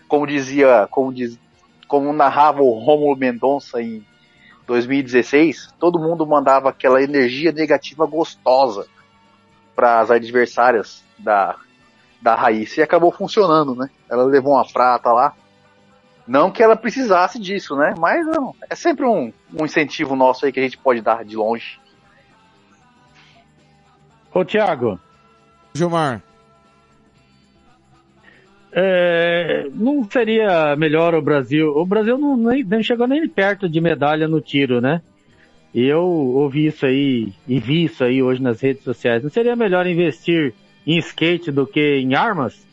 Como 0.09 0.27
dizia, 0.27 0.89
como 0.91 1.13
diz, 1.13 1.39
como 1.87 2.15
narrava 2.15 2.63
o 2.63 2.79
Romulo 2.79 3.15
Mendonça 3.17 3.83
em 3.83 4.03
2016, 4.67 5.69
todo 5.79 5.99
mundo 5.99 6.27
mandava 6.27 6.71
aquela 6.71 7.03
energia 7.03 7.53
negativa 7.53 8.07
gostosa 8.07 8.87
para 9.77 10.01
as 10.01 10.11
adversárias 10.11 11.05
da 11.19 11.57
da 12.23 12.35
Raíssa 12.35 12.81
e 12.81 12.83
acabou 12.83 13.13
funcionando, 13.13 13.75
né? 13.75 13.91
Ela 14.09 14.25
levou 14.25 14.55
uma 14.55 14.65
prata 14.67 15.13
lá. 15.13 15.35
Não 16.27 16.51
que 16.51 16.63
ela 16.63 16.75
precisasse 16.77 17.39
disso, 17.39 17.77
né? 17.77 17.95
Mas 17.99 18.27
não, 18.27 18.55
é 18.69 18.75
sempre 18.75 19.05
um, 19.05 19.33
um 19.53 19.65
incentivo 19.65 20.17
nosso 20.17 20.47
aí 20.47 20.53
que 20.53 20.61
a 20.61 20.63
gente 20.63 20.79
pode 20.79 21.01
dar 21.01 21.25
de 21.25 21.37
longe. 21.37 21.79
Ô, 24.33 24.45
Thiago, 24.45 24.99
Gilmar. 25.75 26.23
é, 28.73 29.69
não 29.73 30.03
seria 30.11 30.75
melhor 30.77 31.15
o 31.15 31.23
Brasil? 31.23 31.69
O 31.69 31.87
Brasil 31.87 32.19
não, 32.19 32.37
nem, 32.37 32.65
nem 32.65 32.83
chegou 32.83 33.07
nem 33.07 33.29
perto 33.29 33.69
de 33.69 33.81
medalha 33.81 34.27
no 34.27 34.41
tiro, 34.41 34.81
né? 34.81 35.03
E 35.73 35.85
eu 35.85 36.03
ouvi 36.03 36.67
isso 36.67 36.87
aí 36.87 37.33
e 37.47 37.61
vi 37.61 37.85
isso 37.85 38.03
aí 38.03 38.23
hoje 38.23 38.43
nas 38.43 38.61
redes 38.61 38.83
sociais. 38.83 39.23
Não 39.23 39.31
seria 39.31 39.55
melhor 39.55 39.87
investir 39.87 40.55
em 40.87 40.99
skate 40.99 41.51
do 41.51 41.67
que 41.67 41.99
em 41.99 42.15
armas? 42.15 42.67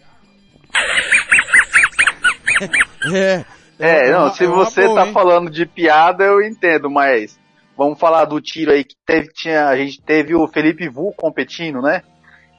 É. 3.06 3.46
É, 3.80 4.12
não, 4.12 4.26
uma- 4.26 4.34
se 4.34 4.44
é 4.44 4.48
você 4.48 4.86
boa, 4.86 5.02
tá 5.02 5.08
hein? 5.08 5.14
falando 5.14 5.50
de 5.50 5.66
piada, 5.66 6.24
eu 6.24 6.42
entendo, 6.42 6.90
mas 6.90 7.40
vamos 7.76 8.00
falar 8.00 8.26
do 8.26 8.40
tiro 8.40 8.72
aí 8.72 8.84
que 8.84 8.96
teve, 9.06 9.30
tinha, 9.34 9.68
a 9.68 9.76
gente 9.76 10.00
teve 10.02 10.36
o 10.36 10.48
Felipe 10.48 10.88
Vu 10.88 11.12
competindo, 11.18 11.82
né? 11.82 12.04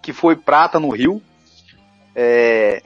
Que 0.03 0.13
foi 0.13 0.35
prata 0.35 0.81
no 0.81 0.91
Rio. 0.91 1.23
É, 2.15 2.83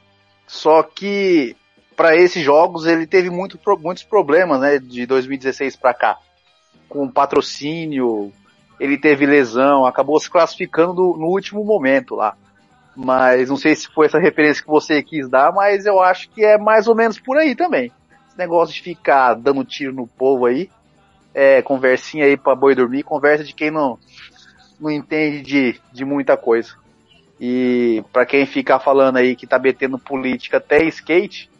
só 0.47 0.83
que 0.83 1.57
para 1.97 2.15
esses 2.15 2.45
jogos 2.45 2.85
ele 2.85 3.07
teve 3.07 3.31
muito, 3.31 3.59
muitos 3.81 4.03
problemas, 4.05 4.61
né? 4.61 4.79
De 4.79 5.07
2016 5.07 5.77
para 5.77 5.95
cá, 5.95 6.19
com 6.91 7.11
patrocínio, 7.11 8.31
ele 8.79 8.99
teve 8.99 9.25
lesão, 9.25 9.87
acabou 9.87 10.21
se 10.21 10.31
classificando 10.31 11.15
no 11.17 11.29
último 11.29 11.65
momento 11.65 12.15
lá. 12.15 12.37
Mas 12.97 13.51
não 13.51 13.57
sei 13.57 13.75
se 13.75 13.89
foi 13.89 14.07
essa 14.07 14.19
referência 14.19 14.63
que 14.63 14.69
você 14.69 15.03
quis 15.03 15.29
dar, 15.29 15.53
mas 15.53 15.85
eu 15.85 16.01
acho 16.01 16.31
que 16.31 16.43
é 16.43 16.57
mais 16.57 16.87
ou 16.87 16.95
menos 16.95 17.19
por 17.19 17.37
aí 17.37 17.55
também. 17.55 17.93
Esse 18.27 18.39
negócio 18.39 18.75
de 18.75 18.81
ficar 18.81 19.35
dando 19.35 19.65
tiro 19.65 19.93
no 19.93 20.07
povo 20.07 20.47
aí, 20.47 20.71
é 21.35 21.61
conversinha 21.61 22.25
aí 22.25 22.37
pra 22.37 22.55
boi 22.55 22.75
dormir, 22.75 23.03
conversa 23.03 23.45
de 23.45 23.53
quem 23.53 23.71
não, 23.71 23.99
não 24.81 24.91
entende 24.91 25.43
de, 25.43 25.81
de 25.93 26.05
muita 26.05 26.37
coisa. 26.37 26.75
E 27.39 28.03
pra 28.13 28.25
quem 28.25 28.47
ficar 28.47 28.81
falando 28.81 29.19
aí 29.19 29.37
que 29.37 29.47
tá 29.47 29.59
metendo 29.59 29.99
política 29.99 30.57
até 30.57 30.83
skate, 30.85 31.51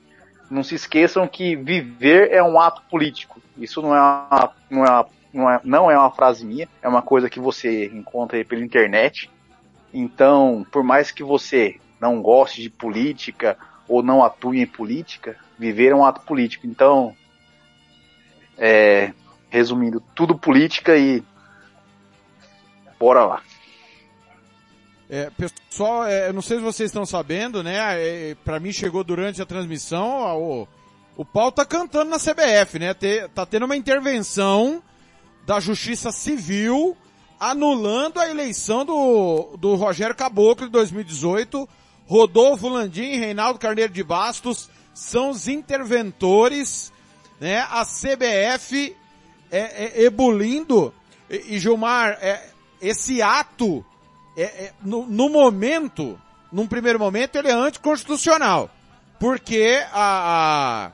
não 0.51 0.63
se 0.63 0.75
esqueçam 0.75 1.29
que 1.29 1.55
viver 1.55 2.33
é 2.33 2.43
um 2.43 2.59
ato 2.59 2.83
político. 2.91 3.41
Isso 3.59 3.83
não 3.83 3.95
é 3.95 4.01
uma, 4.01 4.53
não 4.71 4.85
é 4.85 4.91
uma, 4.91 5.07
não 5.35 5.51
é, 5.51 5.61
não 5.63 5.91
é 5.91 5.99
uma 5.99 6.11
frase 6.11 6.47
minha, 6.47 6.67
é 6.81 6.89
uma 6.89 7.03
coisa 7.03 7.29
que 7.29 7.39
você 7.39 7.87
encontra 7.87 8.39
aí 8.39 8.45
pela 8.45 8.65
internet. 8.65 9.31
Então, 9.99 10.67
por 10.71 10.83
mais 10.85 11.11
que 11.11 11.25
você 11.25 11.81
não 11.99 12.21
goste 12.21 12.61
de 12.61 12.69
política 12.69 13.57
ou 13.89 14.03
não 14.03 14.23
atue 14.23 14.61
em 14.61 14.67
política, 14.67 15.37
viver 15.59 15.93
é 15.93 15.95
um 15.95 16.05
ato 16.05 16.21
político. 16.21 16.67
Então, 16.67 17.17
é, 18.59 19.13
resumindo, 19.49 20.03
tudo 20.15 20.37
política 20.37 20.99
e 20.99 21.23
bora 23.01 23.25
lá. 23.25 23.43
É, 25.09 25.31
pessoal, 25.31 26.05
é, 26.05 26.31
não 26.33 26.43
sei 26.43 26.59
se 26.59 26.63
vocês 26.63 26.91
estão 26.91 27.07
sabendo, 27.07 27.63
né? 27.63 27.77
É, 27.99 28.35
pra 28.45 28.61
mim 28.61 28.73
chegou 28.73 29.03
durante 29.03 29.41
a 29.41 29.47
transmissão, 29.47 30.37
o, 30.37 30.69
o 31.17 31.25
pau 31.25 31.51
tá 31.51 31.65
cantando 31.65 32.11
na 32.11 32.19
CBF, 32.19 32.79
né? 32.79 32.93
Te- 32.93 33.29
tá 33.29 33.47
tendo 33.47 33.65
uma 33.65 33.77
intervenção 33.77 34.83
da 35.47 35.59
Justiça 35.61 36.11
Civil 36.11 36.97
anulando 37.39 38.19
a 38.19 38.29
eleição 38.29 38.85
do, 38.85 39.57
do 39.59 39.75
Rogério 39.75 40.15
Caboclo 40.15 40.67
de 40.67 40.73
2018. 40.73 41.69
Rodolfo 42.09 42.69
Landim 42.69 43.17
Reinaldo 43.19 43.59
Carneiro 43.59 43.93
de 43.93 44.03
Bastos 44.05 44.69
são 44.95 45.31
os 45.31 45.49
interventores, 45.49 46.93
né? 47.41 47.67
A 47.71 47.85
CBF 47.85 48.95
é, 49.51 49.59
é, 50.01 50.03
ebulindo. 50.05 50.95
E, 51.29 51.57
e 51.57 51.59
Gilmar, 51.59 52.17
é, 52.21 52.51
esse 52.81 53.21
ato 53.21 53.85
é, 54.37 54.43
é, 54.43 54.73
no, 54.83 55.05
no 55.07 55.29
momento, 55.29 56.19
num 56.53 56.67
primeiro 56.67 56.99
momento, 56.99 57.37
ele 57.37 57.49
é 57.49 57.53
anticonstitucional. 57.53 58.71
Porque 59.19 59.83
a, 59.93 60.93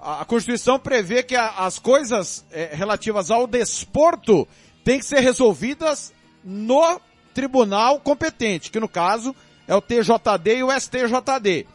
a, 0.00 0.22
a 0.22 0.24
Constituição 0.24 0.78
prevê 0.78 1.22
que 1.22 1.36
a- 1.36 1.50
as 1.58 1.78
coisas 1.78 2.44
é, 2.50 2.70
relativas 2.72 3.30
ao 3.30 3.46
desporto 3.46 4.48
têm 4.84 4.98
que 4.98 5.04
ser 5.04 5.20
resolvidas 5.20 6.12
no 6.44 7.00
tribunal 7.32 8.00
competente, 8.00 8.70
que 8.70 8.80
no 8.80 8.88
caso 8.88 9.34
é 9.66 9.74
o 9.74 9.80
TJD 9.80 10.56
e 10.58 10.62
o 10.62 10.72
STJD. 10.72 11.66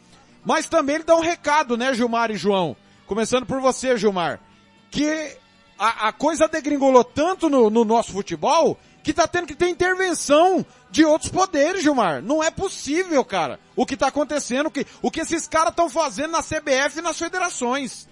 Mas 0.45 0.69
também 0.69 0.95
ele 0.95 1.03
dá 1.03 1.15
um 1.15 1.21
recado, 1.21 1.75
né, 1.75 1.93
Gilmar 1.93 2.31
e 2.31 2.37
João? 2.37 2.75
Começando 3.05 3.45
por 3.45 3.59
você, 3.59 3.97
Gilmar. 3.97 4.39
Que 4.89 5.37
a, 5.77 6.07
a 6.07 6.13
coisa 6.13 6.47
degringolou 6.47 7.03
tanto 7.03 7.49
no, 7.49 7.69
no 7.69 7.83
nosso 7.83 8.11
futebol 8.11 8.77
que 9.03 9.13
tá 9.13 9.27
tendo 9.27 9.47
que 9.47 9.55
ter 9.55 9.69
intervenção 9.69 10.65
de 10.91 11.05
outros 11.05 11.31
poderes, 11.31 11.81
Gilmar. 11.81 12.21
Não 12.21 12.43
é 12.43 12.51
possível, 12.51 13.23
cara. 13.23 13.59
O 13.75 13.85
que 13.85 13.95
tá 13.95 14.07
acontecendo, 14.07 14.67
o 14.67 14.71
que, 14.71 14.85
o 15.01 15.09
que 15.09 15.21
esses 15.21 15.47
caras 15.47 15.69
estão 15.69 15.89
fazendo 15.89 16.31
na 16.31 16.43
CBF 16.43 16.99
e 16.99 17.01
nas 17.01 17.17
federações. 17.17 18.07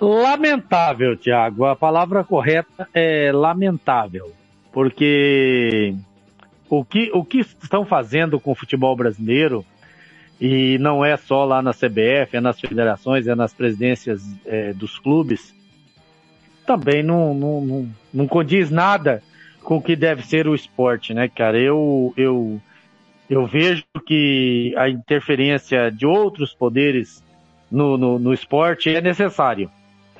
Lamentável, 0.00 1.16
Thiago. 1.16 1.64
A 1.64 1.74
palavra 1.74 2.22
correta 2.22 2.88
é 2.92 3.30
lamentável. 3.32 4.32
Porque 4.72 5.94
o 6.68 6.84
que, 6.84 7.10
o 7.14 7.24
que 7.24 7.38
estão 7.38 7.86
fazendo 7.86 8.38
com 8.38 8.52
o 8.52 8.54
futebol 8.54 8.94
brasileiro, 8.94 9.64
e 10.40 10.76
não 10.78 11.04
é 11.04 11.16
só 11.16 11.44
lá 11.44 11.62
na 11.62 11.72
CBF, 11.72 12.36
é 12.36 12.40
nas 12.40 12.60
federações, 12.60 13.26
é 13.26 13.34
nas 13.34 13.54
presidências 13.54 14.22
é, 14.44 14.72
dos 14.74 14.98
clubes, 14.98 15.54
também 16.66 17.02
não, 17.02 17.32
não, 17.32 17.60
não, 17.60 17.88
não 18.12 18.28
condiz 18.28 18.70
nada 18.70 19.22
com 19.62 19.78
o 19.78 19.82
que 19.82 19.96
deve 19.96 20.26
ser 20.26 20.46
o 20.46 20.54
esporte, 20.54 21.14
né, 21.14 21.28
cara? 21.28 21.58
Eu, 21.58 22.12
eu, 22.16 22.60
Eu 23.28 23.46
vejo 23.46 23.84
que 24.06 24.74
a 24.76 24.88
interferência 24.88 25.90
de 25.90 26.06
outros 26.06 26.52
poderes 26.54 27.24
no, 27.70 27.96
no, 27.96 28.18
no 28.18 28.32
esporte 28.32 28.94
é 28.94 29.00
necessário. 29.00 29.70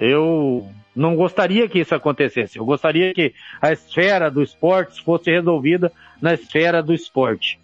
Eu 0.00 0.67
não 0.95 1.15
gostaria 1.15 1.69
que 1.69 1.79
isso 1.79 1.95
acontecesse. 1.95 2.59
Eu 2.59 2.65
gostaria 2.65 3.12
que 3.12 3.35
a 3.61 3.73
esfera 3.73 4.31
do 4.31 4.43
esporte 4.43 5.03
fosse 5.03 5.31
resolvida 5.31 5.93
na 6.21 6.35
esfera 6.35 6.83
do 6.83 6.95
esporte, 6.95 7.59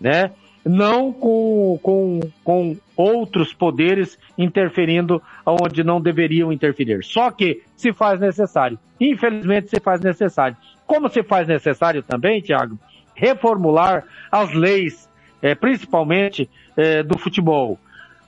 né? 0.00 0.30
Não 0.64 1.12
com, 1.12 1.78
com, 1.82 2.20
com 2.42 2.76
outros 2.96 3.52
poderes 3.52 4.18
interferindo 4.36 5.22
onde 5.44 5.84
não 5.84 6.00
deveriam 6.00 6.52
interferir. 6.52 7.04
Só 7.04 7.30
que 7.30 7.62
se 7.76 7.92
faz 7.92 8.18
necessário. 8.18 8.78
Infelizmente 8.98 9.68
se 9.68 9.80
faz 9.80 10.00
necessário. 10.00 10.56
Como 10.86 11.08
se 11.08 11.22
faz 11.22 11.46
necessário 11.48 12.02
também, 12.02 12.40
Tiago, 12.40 12.78
reformular 13.14 14.04
as 14.30 14.52
leis, 14.52 15.08
é, 15.42 15.54
principalmente 15.54 16.48
é, 16.76 17.02
do 17.02 17.18
futebol. 17.18 17.78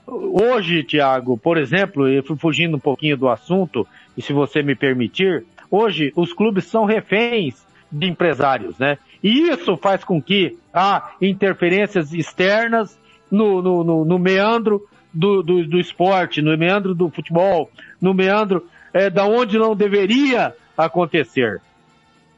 Hoje, 0.06 0.84
Tiago, 0.84 1.36
por 1.36 1.58
exemplo, 1.58 2.08
eu 2.08 2.22
fui 2.22 2.36
fugindo 2.36 2.76
um 2.76 2.80
pouquinho 2.80 3.16
do 3.16 3.28
assunto, 3.28 3.86
e 4.16 4.22
se 4.22 4.32
você 4.32 4.62
me 4.62 4.76
permitir, 4.76 5.44
hoje 5.68 6.12
os 6.14 6.32
clubes 6.32 6.66
são 6.66 6.84
reféns 6.84 7.66
de 7.90 8.06
empresários, 8.06 8.78
né? 8.78 8.98
E 9.22 9.48
isso 9.48 9.76
faz 9.76 10.04
com 10.04 10.22
que 10.22 10.56
há 10.72 11.12
interferências 11.20 12.12
externas 12.12 12.98
no, 13.30 13.60
no, 13.60 13.82
no, 13.82 14.04
no 14.04 14.18
meandro 14.18 14.86
do, 15.12 15.42
do, 15.42 15.66
do, 15.66 15.80
esporte, 15.80 16.40
no 16.40 16.56
meandro 16.56 16.94
do 16.94 17.10
futebol, 17.10 17.70
no 18.00 18.14
meandro 18.14 18.64
é, 18.92 19.10
da 19.10 19.24
onde 19.24 19.58
não 19.58 19.74
deveria 19.74 20.54
acontecer. 20.76 21.60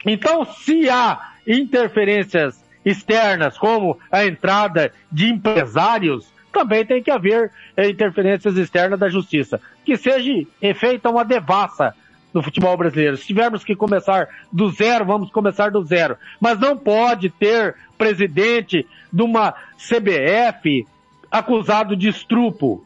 Então, 0.06 0.44
se 0.44 0.88
há 0.88 1.32
interferências 1.46 2.64
externas, 2.84 3.58
como 3.58 3.98
a 4.10 4.24
entrada 4.24 4.92
de 5.10 5.26
empresários, 5.26 6.32
também 6.58 6.84
tem 6.84 7.00
que 7.00 7.10
haver 7.10 7.52
é, 7.76 7.88
interferências 7.88 8.56
externas 8.56 8.98
da 8.98 9.08
justiça. 9.08 9.60
Que 9.84 9.96
seja 9.96 10.32
feita 10.74 11.08
uma 11.08 11.24
devassa 11.24 11.94
no 12.34 12.42
futebol 12.42 12.76
brasileiro. 12.76 13.16
Se 13.16 13.26
tivermos 13.26 13.62
que 13.62 13.76
começar 13.76 14.28
do 14.52 14.68
zero, 14.70 15.04
vamos 15.04 15.30
começar 15.30 15.70
do 15.70 15.84
zero. 15.84 16.16
Mas 16.40 16.58
não 16.58 16.76
pode 16.76 17.30
ter 17.30 17.76
presidente 17.96 18.84
de 19.12 19.22
uma 19.22 19.54
CBF 19.76 20.84
acusado 21.30 21.94
de 21.94 22.08
estrupo. 22.08 22.84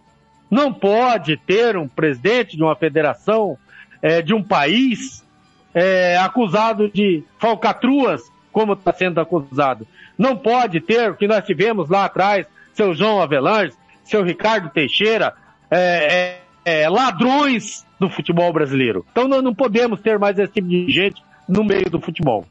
Não 0.51 0.73
pode 0.73 1.39
ter 1.39 1.79
um 1.79 1.89
presidente 1.89 2.57
de 2.57 2.63
uma 2.63 2.77
federação 2.77 3.57
é, 4.03 4.21
de 4.21 4.35
um 4.35 4.43
país 4.43 5.25
é, 5.73 6.19
acusado 6.19 6.91
de 6.91 7.25
falcatruas, 7.39 8.31
como 8.53 8.75
está 8.75 8.93
sendo 8.93 9.19
acusado. 9.19 9.87
Não 10.19 10.37
pode 10.37 10.79
ter 10.81 11.11
o 11.11 11.17
que 11.17 11.27
nós 11.27 11.43
tivemos 11.45 11.89
lá 11.89 12.05
atrás, 12.05 12.47
seu 12.75 12.95
João 12.95 13.21
Avelange, 13.21 13.75
seu 14.05 14.23
Ricardo 14.23 14.71
Teixeira, 14.71 15.35
é, 15.71 16.41
é, 16.65 16.83
é, 16.83 16.89
ladrões 16.89 17.87
do 17.99 18.11
futebol 18.11 18.53
brasileiro. 18.53 19.07
Então 19.11 19.29
nós 19.29 19.43
não 19.43 19.55
podemos 19.55 20.01
ter 20.01 20.19
mais 20.19 20.39
esse 20.39 20.53
tipo 20.53 20.69
de 20.69 20.91
gente 20.91 21.23
no 21.49 21.65
meio 21.65 21.89
do 21.89 22.01
futebol. 22.01 22.47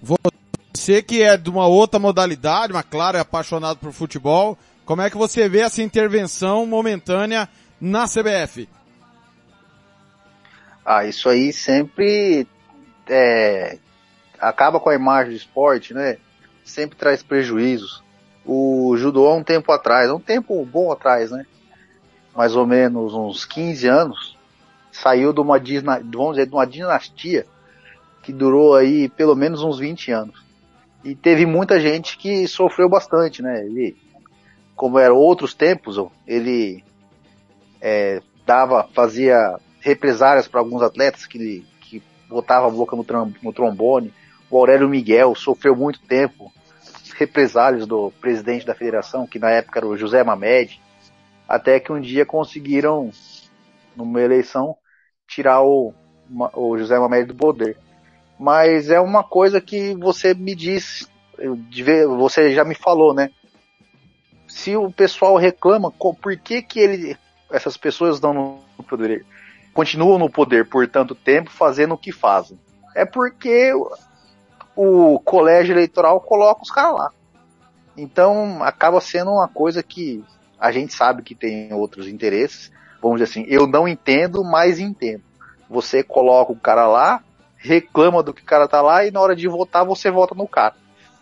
Você 0.00 1.02
que 1.02 1.22
é 1.22 1.36
de 1.36 1.50
uma 1.50 1.66
outra 1.66 1.98
modalidade, 1.98 2.72
mas 2.72 2.84
claro, 2.88 3.16
é 3.16 3.20
apaixonado 3.20 3.78
por 3.78 3.92
futebol, 3.92 4.56
como 4.84 5.02
é 5.02 5.10
que 5.10 5.16
você 5.16 5.48
vê 5.48 5.60
essa 5.60 5.82
intervenção 5.82 6.64
momentânea 6.64 7.48
na 7.80 8.06
CBF? 8.06 8.68
Ah, 10.84 11.04
isso 11.04 11.28
aí 11.28 11.52
sempre 11.52 12.46
é, 13.06 13.76
acaba 14.40 14.80
com 14.80 14.88
a 14.88 14.94
imagem 14.94 15.32
do 15.32 15.36
esporte, 15.36 15.92
né? 15.92 16.16
Sempre 16.68 16.98
traz 16.98 17.22
prejuízos. 17.22 18.02
O 18.44 18.94
judô 18.96 19.26
há 19.26 19.34
um 19.34 19.42
tempo 19.42 19.72
atrás, 19.72 20.10
um 20.10 20.20
tempo 20.20 20.64
bom 20.66 20.92
atrás, 20.92 21.30
né? 21.30 21.46
Mais 22.36 22.54
ou 22.54 22.66
menos 22.66 23.14
uns 23.14 23.44
15 23.46 23.88
anos, 23.88 24.38
saiu 24.92 25.32
de 25.32 25.40
uma, 25.40 25.58
vamos 25.58 26.36
dizer, 26.36 26.46
de 26.46 26.54
uma 26.54 26.66
dinastia 26.66 27.46
que 28.22 28.32
durou 28.32 28.76
aí 28.76 29.08
pelo 29.08 29.34
menos 29.34 29.62
uns 29.62 29.78
20 29.78 30.12
anos. 30.12 30.44
E 31.02 31.14
teve 31.14 31.46
muita 31.46 31.80
gente 31.80 32.18
que 32.18 32.46
sofreu 32.46 32.88
bastante, 32.88 33.42
né? 33.42 33.64
Ele, 33.64 33.96
como 34.76 34.98
eram 34.98 35.16
outros 35.16 35.54
tempos, 35.54 35.96
ele 36.26 36.84
é, 37.80 38.20
dava, 38.44 38.86
fazia 38.92 39.58
represárias 39.80 40.46
para 40.46 40.60
alguns 40.60 40.82
atletas 40.82 41.24
que, 41.26 41.64
que 41.80 42.02
botava 42.28 42.66
a 42.66 42.70
boca 42.70 42.94
no, 42.94 43.32
no 43.42 43.52
trombone. 43.54 44.12
O 44.50 44.58
Aurélio 44.58 44.88
Miguel 44.88 45.34
sofreu 45.34 45.74
muito 45.74 46.00
tempo 46.00 46.52
represálios 47.18 47.86
do 47.86 48.12
presidente 48.20 48.66
da 48.66 48.74
federação, 48.74 49.26
que 49.26 49.38
na 49.38 49.50
época 49.50 49.78
era 49.78 49.86
o 49.86 49.96
José 49.96 50.22
Mamed, 50.22 50.80
até 51.48 51.80
que 51.80 51.92
um 51.92 52.00
dia 52.00 52.24
conseguiram, 52.24 53.10
numa 53.96 54.20
eleição, 54.20 54.76
tirar 55.26 55.62
o, 55.62 55.92
o 56.54 56.78
José 56.78 56.98
Mamed 56.98 57.26
do 57.26 57.34
poder. 57.34 57.76
Mas 58.38 58.90
é 58.90 59.00
uma 59.00 59.24
coisa 59.24 59.60
que 59.60 59.94
você 59.94 60.32
me 60.34 60.54
diz, 60.54 61.10
você 62.16 62.54
já 62.54 62.64
me 62.64 62.74
falou, 62.74 63.12
né? 63.12 63.30
Se 64.46 64.76
o 64.76 64.90
pessoal 64.90 65.36
reclama, 65.36 65.90
por 65.90 66.36
que 66.38 66.62
que 66.62 66.78
ele, 66.78 67.16
essas 67.50 67.76
pessoas 67.76 68.14
estão 68.14 68.32
no 68.32 68.84
poder? 68.88 69.26
continuam 69.78 70.18
no 70.18 70.28
poder 70.28 70.68
por 70.68 70.88
tanto 70.88 71.14
tempo 71.14 71.52
fazendo 71.52 71.94
o 71.94 71.98
que 71.98 72.10
fazem? 72.10 72.58
É 72.96 73.04
porque 73.04 73.72
o 74.80 75.18
colégio 75.18 75.72
eleitoral 75.72 76.20
coloca 76.20 76.62
os 76.62 76.70
caras 76.70 76.94
lá. 76.94 77.10
Então 77.96 78.62
acaba 78.62 79.00
sendo 79.00 79.32
uma 79.32 79.48
coisa 79.48 79.82
que 79.82 80.24
a 80.56 80.70
gente 80.70 80.94
sabe 80.94 81.24
que 81.24 81.34
tem 81.34 81.72
outros 81.72 82.06
interesses. 82.06 82.70
Vamos 83.02 83.18
dizer 83.18 83.28
assim, 83.28 83.44
eu 83.52 83.66
não 83.66 83.88
entendo, 83.88 84.44
mas 84.44 84.78
entendo. 84.78 85.24
Você 85.68 86.04
coloca 86.04 86.52
o 86.52 86.60
cara 86.60 86.86
lá, 86.86 87.24
reclama 87.56 88.22
do 88.22 88.32
que 88.32 88.42
o 88.42 88.44
cara 88.44 88.68
tá 88.68 88.80
lá 88.80 89.04
e 89.04 89.10
na 89.10 89.20
hora 89.20 89.34
de 89.34 89.48
votar 89.48 89.84
você 89.84 90.12
vota 90.12 90.32
no 90.32 90.46
cara. 90.46 90.76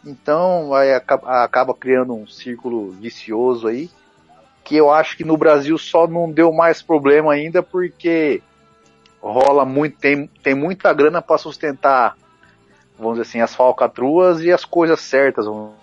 Então 0.04 0.74
aí 0.74 0.92
acaba, 0.92 1.42
acaba 1.42 1.72
criando 1.72 2.12
um 2.12 2.26
círculo 2.26 2.90
vicioso 2.90 3.68
aí 3.68 3.88
que 4.62 4.76
eu 4.76 4.90
acho 4.90 5.16
que 5.16 5.24
no 5.24 5.38
Brasil 5.38 5.78
só 5.78 6.06
não 6.06 6.30
deu 6.30 6.52
mais 6.52 6.82
problema 6.82 7.32
ainda 7.32 7.62
porque 7.62 8.42
rola 9.22 9.64
muito, 9.64 9.96
tem, 9.98 10.26
tem 10.42 10.54
muita 10.54 10.92
grana 10.92 11.22
para 11.22 11.38
sustentar, 11.38 12.16
vamos 12.98 13.18
dizer 13.18 13.28
assim, 13.28 13.40
as 13.40 13.54
falcatruas 13.54 14.40
e 14.42 14.50
as 14.50 14.64
coisas 14.64 15.00
certas, 15.00 15.46
vamos 15.46 15.74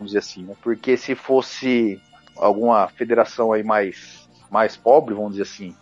dizer 0.00 0.18
assim, 0.18 0.42
né? 0.42 0.54
Porque 0.62 0.96
se 0.96 1.14
fosse 1.14 2.00
alguma 2.36 2.88
federação 2.88 3.52
aí 3.52 3.62
mais, 3.62 4.28
mais 4.50 4.76
pobre, 4.76 5.14
vamos 5.14 5.32
dizer 5.32 5.42
assim, 5.42 5.76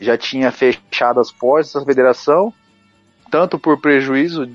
já 0.00 0.16
tinha 0.16 0.52
fechado 0.52 1.20
as 1.20 1.32
portas 1.32 1.72
da 1.72 1.84
federação, 1.84 2.52
tanto 3.30 3.58
por 3.58 3.80
prejuízo, 3.80 4.48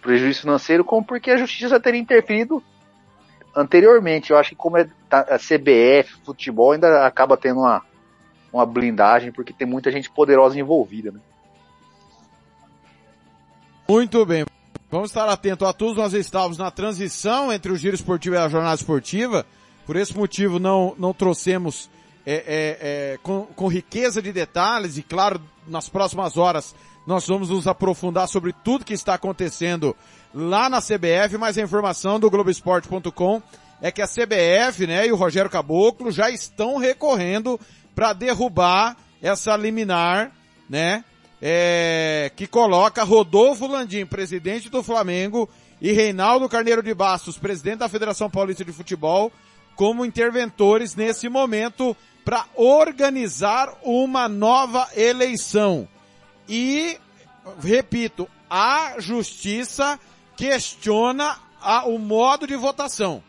prejuízo 0.00 0.42
financeiro, 0.42 0.84
como 0.84 1.04
porque 1.04 1.30
a 1.30 1.36
justiça 1.36 1.78
teria 1.78 2.00
interferido 2.00 2.62
anteriormente, 3.54 4.30
eu 4.30 4.38
acho 4.38 4.50
que 4.50 4.56
como 4.56 4.78
é 4.78 4.88
tá, 5.08 5.20
a 5.20 5.38
CBF, 5.38 6.22
futebol, 6.24 6.72
ainda 6.72 7.04
acaba 7.06 7.36
tendo 7.36 7.60
uma, 7.60 7.82
uma 8.52 8.64
blindagem, 8.64 9.32
porque 9.32 9.52
tem 9.52 9.66
muita 9.66 9.90
gente 9.90 10.10
poderosa 10.10 10.58
envolvida, 10.58 11.10
né? 11.10 11.20
Muito 13.90 14.24
bem. 14.24 14.46
Vamos 14.88 15.10
estar 15.10 15.28
atentos 15.28 15.66
a 15.66 15.72
todos. 15.72 15.96
Nós 15.96 16.12
estávamos 16.12 16.58
na 16.58 16.70
transição 16.70 17.52
entre 17.52 17.72
o 17.72 17.76
giro 17.76 17.96
esportivo 17.96 18.36
e 18.36 18.38
a 18.38 18.48
jornada 18.48 18.76
esportiva. 18.76 19.44
Por 19.84 19.96
esse 19.96 20.16
motivo 20.16 20.60
não, 20.60 20.94
não 20.96 21.12
trouxemos 21.12 21.90
é, 22.24 22.34
é, 22.34 22.78
é, 23.14 23.18
com, 23.20 23.46
com 23.46 23.66
riqueza 23.66 24.22
de 24.22 24.32
detalhes 24.32 24.96
e 24.96 25.02
claro, 25.02 25.42
nas 25.66 25.88
próximas 25.88 26.36
horas 26.36 26.72
nós 27.04 27.26
vamos 27.26 27.48
nos 27.48 27.66
aprofundar 27.66 28.28
sobre 28.28 28.52
tudo 28.52 28.84
que 28.84 28.94
está 28.94 29.14
acontecendo 29.14 29.96
lá 30.32 30.68
na 30.68 30.80
CBF, 30.80 31.36
mas 31.36 31.58
a 31.58 31.62
informação 31.62 32.20
do 32.20 32.30
Globoesporte.com 32.30 33.42
é 33.82 33.90
que 33.90 34.00
a 34.00 34.06
CBF, 34.06 34.86
né, 34.86 35.08
e 35.08 35.10
o 35.10 35.16
Rogério 35.16 35.50
Caboclo 35.50 36.12
já 36.12 36.30
estão 36.30 36.76
recorrendo 36.76 37.58
para 37.92 38.12
derrubar 38.12 38.96
essa 39.20 39.56
liminar, 39.56 40.30
né, 40.68 41.02
é, 41.40 42.30
que 42.36 42.46
coloca 42.46 43.02
Rodolfo 43.02 43.66
Landim, 43.66 44.04
presidente 44.04 44.68
do 44.68 44.82
Flamengo, 44.82 45.48
e 45.80 45.92
Reinaldo 45.92 46.48
Carneiro 46.48 46.82
de 46.82 46.92
Bastos, 46.92 47.38
presidente 47.38 47.78
da 47.78 47.88
Federação 47.88 48.28
Paulista 48.28 48.64
de 48.64 48.72
Futebol, 48.72 49.32
como 49.74 50.04
interventores 50.04 50.94
nesse 50.94 51.28
momento 51.28 51.96
para 52.24 52.44
organizar 52.54 53.72
uma 53.82 54.28
nova 54.28 54.86
eleição. 54.94 55.88
E, 56.46 56.98
repito, 57.62 58.28
a 58.48 58.96
justiça 58.98 59.98
questiona 60.36 61.38
a, 61.62 61.86
o 61.86 61.98
modo 61.98 62.46
de 62.46 62.56
votação. 62.56 63.22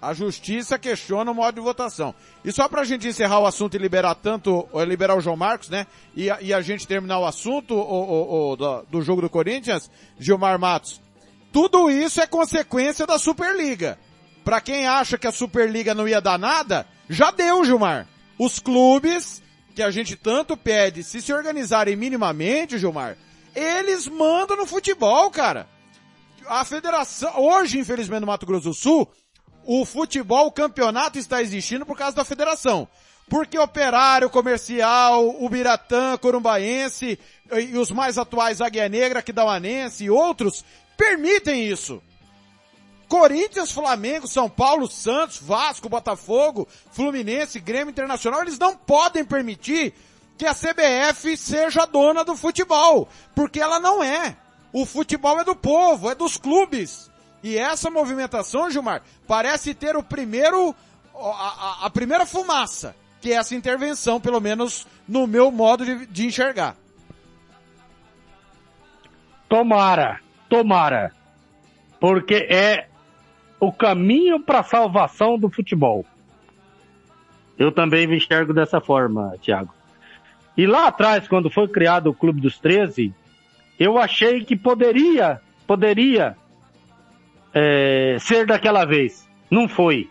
A 0.00 0.12
justiça 0.12 0.78
questiona 0.78 1.30
o 1.30 1.34
modo 1.34 1.54
de 1.54 1.60
votação. 1.60 2.14
E 2.44 2.52
só 2.52 2.68
para 2.68 2.82
a 2.82 2.84
gente 2.84 3.08
encerrar 3.08 3.40
o 3.40 3.46
assunto 3.46 3.74
e 3.74 3.78
liberar 3.78 4.14
tanto, 4.14 4.68
liberar 4.86 5.16
o 5.16 5.20
João 5.20 5.36
Marcos, 5.36 5.68
né? 5.68 5.86
E 6.14 6.30
a, 6.30 6.40
e 6.40 6.52
a 6.52 6.60
gente 6.60 6.86
terminar 6.86 7.18
o 7.18 7.26
assunto 7.26 7.74
o, 7.74 7.80
o, 7.80 8.52
o, 8.52 8.56
do, 8.56 8.82
do 8.90 9.02
jogo 9.02 9.22
do 9.22 9.30
Corinthians, 9.30 9.90
Gilmar 10.18 10.58
Matos. 10.58 11.00
tudo 11.52 11.90
isso 11.90 12.20
é 12.20 12.26
consequência 12.26 13.06
da 13.06 13.18
Superliga. 13.18 13.98
Para 14.44 14.60
quem 14.60 14.86
acha 14.86 15.18
que 15.18 15.26
a 15.26 15.32
Superliga 15.32 15.94
não 15.94 16.06
ia 16.06 16.20
dar 16.20 16.38
nada, 16.38 16.86
já 17.08 17.30
deu, 17.30 17.64
Gilmar. 17.64 18.06
Os 18.38 18.58
clubes 18.58 19.42
que 19.74 19.82
a 19.82 19.90
gente 19.90 20.14
tanto 20.14 20.56
pede, 20.56 21.02
se 21.02 21.20
se 21.20 21.32
organizarem 21.32 21.96
minimamente, 21.96 22.78
Gilmar, 22.78 23.16
eles 23.54 24.06
mandam 24.06 24.56
no 24.56 24.66
futebol, 24.66 25.30
cara. 25.30 25.66
A 26.46 26.64
federação, 26.64 27.32
hoje, 27.40 27.78
infelizmente, 27.78 28.20
no 28.20 28.26
Mato 28.26 28.46
Grosso 28.46 28.68
do 28.68 28.74
Sul, 28.74 29.10
o 29.66 29.84
futebol, 29.84 30.46
o 30.46 30.52
campeonato 30.52 31.18
está 31.18 31.42
existindo 31.42 31.84
por 31.84 31.98
causa 31.98 32.16
da 32.16 32.24
federação. 32.24 32.88
Porque 33.28 33.58
Operário, 33.58 34.30
Comercial, 34.30 35.42
o 35.42 35.48
Biratã, 35.48 36.16
Corumbaense 36.16 37.18
e 37.52 37.76
os 37.76 37.90
mais 37.90 38.16
atuais 38.16 38.60
Águia 38.60 38.88
Negra, 38.88 39.22
Quidauanense 39.22 40.04
e 40.04 40.10
outros 40.10 40.64
permitem 40.96 41.66
isso. 41.66 42.00
Corinthians, 43.08 43.72
Flamengo, 43.72 44.28
São 44.28 44.48
Paulo, 44.48 44.88
Santos, 44.88 45.38
Vasco, 45.38 45.88
Botafogo, 45.88 46.68
Fluminense, 46.92 47.60
Grêmio 47.60 47.90
Internacional, 47.90 48.42
eles 48.42 48.58
não 48.58 48.76
podem 48.76 49.24
permitir 49.24 49.92
que 50.38 50.46
a 50.46 50.54
CBF 50.54 51.36
seja 51.36 51.86
dona 51.86 52.24
do 52.24 52.36
futebol, 52.36 53.08
porque 53.34 53.60
ela 53.60 53.80
não 53.80 54.02
é. 54.02 54.36
O 54.72 54.84
futebol 54.84 55.38
é 55.40 55.44
do 55.44 55.56
povo, 55.56 56.10
é 56.10 56.14
dos 56.14 56.36
clubes. 56.36 57.10
E 57.42 57.56
essa 57.56 57.90
movimentação, 57.90 58.70
Gilmar, 58.70 59.02
parece 59.26 59.74
ter 59.74 59.96
o 59.96 60.02
primeiro, 60.02 60.74
a, 61.14 61.80
a, 61.82 61.86
a 61.86 61.90
primeira 61.90 62.26
fumaça, 62.26 62.94
que 63.20 63.32
é 63.32 63.36
essa 63.36 63.54
intervenção, 63.54 64.20
pelo 64.20 64.40
menos 64.40 64.86
no 65.06 65.26
meu 65.26 65.50
modo 65.50 65.84
de, 65.84 66.06
de 66.06 66.26
enxergar. 66.26 66.76
Tomara, 69.48 70.20
tomara. 70.48 71.12
Porque 72.00 72.46
é 72.50 72.88
o 73.60 73.72
caminho 73.72 74.40
para 74.40 74.60
a 74.60 74.64
salvação 74.64 75.38
do 75.38 75.48
futebol. 75.48 76.04
Eu 77.58 77.72
também 77.72 78.06
me 78.06 78.16
enxergo 78.16 78.52
dessa 78.52 78.80
forma, 78.80 79.34
Thiago. 79.40 79.72
E 80.56 80.66
lá 80.66 80.88
atrás, 80.88 81.28
quando 81.28 81.50
foi 81.50 81.68
criado 81.68 82.08
o 82.08 82.14
Clube 82.14 82.40
dos 82.40 82.58
13, 82.58 83.14
eu 83.78 83.98
achei 83.98 84.44
que 84.44 84.56
poderia, 84.56 85.40
poderia 85.66 86.36
é, 87.58 88.18
ser 88.20 88.44
daquela 88.44 88.84
vez. 88.84 89.26
Não 89.50 89.66
foi. 89.66 90.10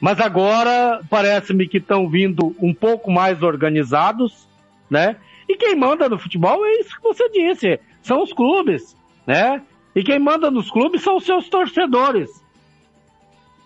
Mas 0.00 0.20
agora 0.20 1.00
parece-me 1.10 1.66
que 1.66 1.78
estão 1.78 2.08
vindo 2.08 2.54
um 2.60 2.72
pouco 2.72 3.10
mais 3.10 3.42
organizados, 3.42 4.48
né? 4.88 5.16
E 5.48 5.56
quem 5.56 5.74
manda 5.74 6.08
no 6.08 6.20
futebol 6.20 6.64
é 6.64 6.74
isso 6.74 6.94
que 6.94 7.02
você 7.02 7.28
disse, 7.30 7.80
são 8.00 8.22
os 8.22 8.32
clubes, 8.32 8.96
né? 9.26 9.60
E 9.92 10.04
quem 10.04 10.20
manda 10.20 10.52
nos 10.52 10.70
clubes 10.70 11.02
são 11.02 11.16
os 11.16 11.24
seus 11.24 11.48
torcedores. 11.48 12.30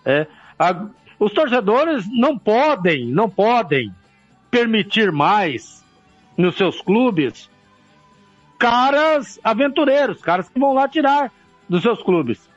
É, 0.07 0.27
a, 0.59 0.87
os 1.21 1.33
torcedores 1.33 2.07
não 2.11 2.39
podem, 2.39 3.07
não 3.07 3.29
podem 3.29 3.95
permitir 4.51 5.13
mais 5.13 5.85
nos 6.37 6.57
seus 6.57 6.81
clubes 6.81 7.51
caras 8.59 9.39
aventureiros, 9.45 10.23
caras 10.23 10.49
que 10.49 10.59
vão 10.59 10.73
lá 10.73 10.89
tirar 10.89 11.31
dos 11.69 11.83
seus 11.83 12.03
clubes. 12.03 12.49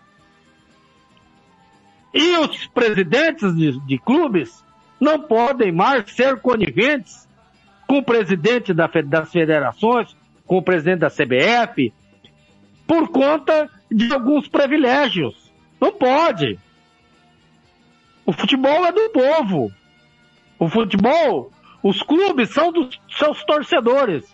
E 2.14 2.38
os 2.38 2.68
presidentes 2.68 3.56
de, 3.56 3.80
de 3.86 3.98
clubes 3.98 4.64
não 5.00 5.22
podem 5.22 5.72
mais 5.72 6.10
ser 6.12 6.40
coniventes 6.42 7.28
com 7.86 8.00
o 8.00 8.04
presidente 8.04 8.74
da, 8.74 8.88
das 9.06 9.32
federações, 9.32 10.16
com 10.46 10.58
o 10.58 10.62
presidente 10.62 11.00
da 11.00 11.10
CBF, 11.10 11.94
por 12.86 13.10
conta 13.10 13.70
de 13.92 14.12
alguns 14.14 14.48
privilégios. 14.48 15.52
Não 15.80 15.92
pode. 15.92 16.60
O 18.26 18.34
futebol 18.34 18.86
é 18.86 18.92
do 18.92 19.10
povo. 19.10 19.72
O 20.60 20.68
futebol, 20.68 21.52
os 21.84 22.02
clubes 22.02 22.50
são 22.50 22.72
dos 22.72 23.00
seus 23.10 23.44
torcedores. 23.44 24.26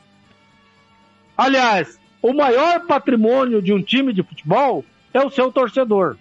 Aliás, 1.37 1.99
o 2.23 2.33
maior 2.33 2.87
patrimônio 2.87 3.61
de 3.61 3.73
um 3.73 3.83
time 3.83 4.13
de 4.13 4.23
futebol 4.23 4.85
é 5.13 5.21
o 5.21 5.29
seu 5.29 5.51
torcedor. 5.51 6.15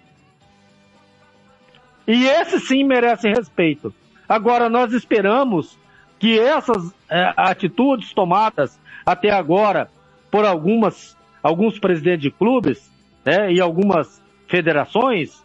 E 2.05 2.27
esse 2.27 2.59
sim 2.59 2.83
merece 2.83 3.29
respeito. 3.29 3.95
Agora, 4.27 4.69
nós 4.69 4.91
esperamos 4.91 5.79
que 6.19 6.37
essas 6.37 6.93
é, 7.09 7.33
atitudes 7.37 8.13
tomadas 8.13 8.77
até 9.05 9.31
agora 9.31 9.89
por 10.29 10.45
algumas 10.45 11.15
alguns 11.41 11.79
presidentes 11.79 12.21
de 12.21 12.31
clubes 12.31 12.91
né, 13.25 13.51
e 13.51 13.59
algumas 13.59 14.21
federações, 14.47 15.43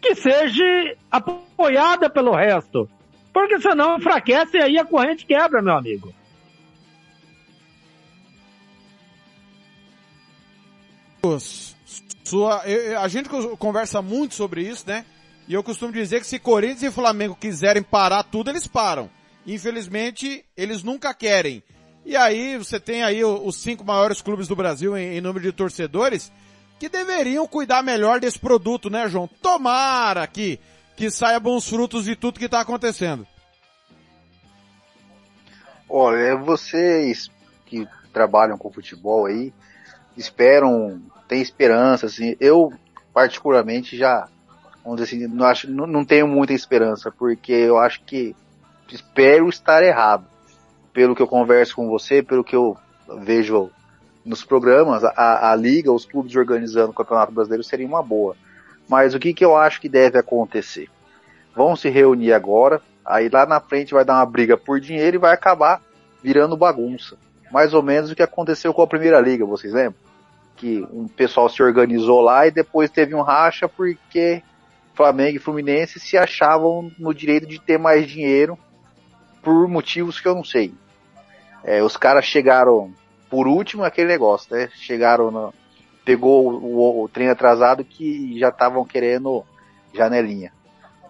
que 0.00 0.14
seja 0.16 0.96
apoiada 1.10 2.10
pelo 2.10 2.32
resto. 2.32 2.88
Porque 3.32 3.60
senão 3.60 3.96
enfraquece 3.96 4.56
e 4.56 4.62
aí 4.62 4.78
a 4.78 4.84
corrente 4.84 5.24
quebra, 5.24 5.62
meu 5.62 5.74
amigo. 5.74 6.12
Sua, 12.24 12.62
a 13.00 13.08
gente 13.08 13.28
conversa 13.58 14.02
muito 14.02 14.34
sobre 14.34 14.62
isso, 14.62 14.84
né? 14.88 15.04
E 15.46 15.54
eu 15.54 15.62
costumo 15.62 15.92
dizer 15.92 16.20
que 16.20 16.26
se 16.26 16.38
Corinthians 16.38 16.82
e 16.82 16.90
Flamengo 16.90 17.36
quiserem 17.36 17.82
parar 17.82 18.22
tudo, 18.22 18.50
eles 18.50 18.66
param. 18.66 19.10
Infelizmente, 19.46 20.44
eles 20.56 20.82
nunca 20.82 21.12
querem. 21.14 21.62
E 22.04 22.16
aí 22.16 22.56
você 22.58 22.80
tem 22.80 23.02
aí 23.02 23.24
os 23.24 23.56
cinco 23.56 23.84
maiores 23.84 24.20
clubes 24.20 24.48
do 24.48 24.56
Brasil 24.56 24.96
em, 24.96 25.16
em 25.16 25.20
número 25.20 25.44
de 25.44 25.52
torcedores 25.52 26.32
que 26.78 26.88
deveriam 26.88 27.46
cuidar 27.46 27.82
melhor 27.82 28.18
desse 28.18 28.38
produto, 28.38 28.90
né, 28.90 29.08
João? 29.08 29.28
Tomara 29.40 30.26
que, 30.26 30.58
que 30.96 31.10
saia 31.10 31.38
bons 31.38 31.68
frutos 31.68 32.06
de 32.06 32.16
tudo 32.16 32.40
que 32.40 32.46
está 32.46 32.60
acontecendo. 32.60 33.24
Olha, 35.88 36.16
é 36.16 36.34
vocês 36.34 37.30
que 37.66 37.86
trabalham 38.12 38.58
com 38.58 38.72
futebol 38.72 39.26
aí, 39.26 39.52
esperam, 40.16 41.00
tem 41.28 41.40
esperança, 41.40 42.06
assim, 42.06 42.36
eu 42.40 42.72
particularmente 43.12 43.96
já, 43.96 44.28
vamos 44.84 45.00
dizer 45.00 45.16
assim, 45.16 45.26
não, 45.34 45.46
acho, 45.46 45.70
não, 45.70 45.86
não 45.86 46.04
tenho 46.04 46.26
muita 46.26 46.52
esperança, 46.52 47.10
porque 47.10 47.52
eu 47.52 47.78
acho 47.78 48.02
que 48.04 48.34
espero 48.90 49.48
estar 49.48 49.82
errado 49.82 50.26
pelo 50.92 51.14
que 51.14 51.22
eu 51.22 51.26
converso 51.26 51.74
com 51.74 51.88
você, 51.88 52.22
pelo 52.22 52.44
que 52.44 52.54
eu 52.54 52.76
vejo 53.20 53.70
nos 54.24 54.44
programas, 54.44 55.02
a, 55.04 55.50
a 55.50 55.56
liga, 55.56 55.92
os 55.92 56.04
clubes 56.04 56.36
organizando 56.36 56.90
o 56.90 56.94
Campeonato 56.94 57.32
Brasileiro 57.32 57.64
seria 57.64 57.86
uma 57.86 58.02
boa. 58.02 58.36
Mas 58.88 59.14
o 59.14 59.18
que, 59.18 59.34
que 59.34 59.44
eu 59.44 59.56
acho 59.56 59.80
que 59.80 59.88
deve 59.88 60.18
acontecer? 60.18 60.88
Vão 61.54 61.74
se 61.74 61.88
reunir 61.88 62.32
agora, 62.32 62.80
aí 63.04 63.28
lá 63.28 63.44
na 63.46 63.60
frente 63.60 63.94
vai 63.94 64.04
dar 64.04 64.14
uma 64.14 64.26
briga 64.26 64.56
por 64.56 64.80
dinheiro 64.80 65.16
e 65.16 65.18
vai 65.18 65.32
acabar 65.32 65.82
virando 66.22 66.56
bagunça. 66.56 67.16
Mais 67.52 67.74
ou 67.74 67.82
menos 67.82 68.10
o 68.10 68.16
que 68.16 68.22
aconteceu 68.22 68.72
com 68.72 68.82
a 68.82 68.86
Primeira 68.86 69.20
Liga, 69.20 69.44
vocês 69.44 69.72
lembram? 69.72 70.00
Que 70.56 70.86
um 70.90 71.06
pessoal 71.06 71.48
se 71.48 71.62
organizou 71.62 72.20
lá 72.20 72.46
e 72.46 72.50
depois 72.50 72.90
teve 72.90 73.14
um 73.14 73.20
racha 73.20 73.68
porque 73.68 74.42
Flamengo 74.94 75.36
e 75.36 75.40
Fluminense 75.40 76.00
se 76.00 76.16
achavam 76.16 76.90
no 76.98 77.12
direito 77.12 77.46
de 77.46 77.60
ter 77.60 77.78
mais 77.78 78.08
dinheiro 78.08 78.58
por 79.42 79.68
motivos 79.68 80.18
que 80.18 80.26
eu 80.26 80.34
não 80.34 80.44
sei. 80.44 80.72
É, 81.62 81.82
os 81.82 81.96
caras 81.96 82.24
chegaram 82.24 82.92
por 83.28 83.46
último 83.46 83.84
aquele 83.84 84.08
negócio, 84.08 84.54
né? 84.54 84.68
Chegaram 84.74 85.30
no, 85.30 85.54
pegou 86.04 86.52
o, 86.52 87.02
o, 87.02 87.08
trem 87.08 87.28
atrasado 87.28 87.84
que 87.84 88.38
já 88.38 88.48
estavam 88.48 88.84
querendo 88.84 89.44
janelinha. 89.94 90.52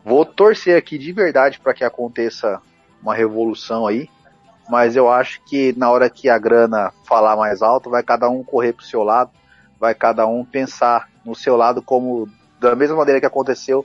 Vou 0.04 0.24
torcer 0.24 0.76
aqui 0.76 0.98
de 0.98 1.12
verdade 1.12 1.60
para 1.60 1.74
que 1.74 1.84
aconteça 1.84 2.60
uma 3.00 3.14
revolução 3.14 3.86
aí, 3.86 4.08
mas 4.68 4.96
eu 4.96 5.10
acho 5.10 5.40
que 5.44 5.74
na 5.76 5.90
hora 5.90 6.08
que 6.08 6.28
a 6.28 6.38
grana 6.38 6.92
falar 7.04 7.36
mais 7.36 7.62
alto, 7.62 7.90
vai 7.90 8.02
cada 8.02 8.28
um 8.28 8.42
correr 8.42 8.72
pro 8.72 8.84
seu 8.84 9.02
lado, 9.02 9.30
vai 9.78 9.94
cada 9.94 10.26
um 10.26 10.44
pensar 10.44 11.08
no 11.24 11.34
seu 11.34 11.56
lado 11.56 11.82
como 11.82 12.28
da 12.60 12.76
mesma 12.76 12.96
maneira 12.96 13.20
que 13.20 13.26
aconteceu 13.26 13.84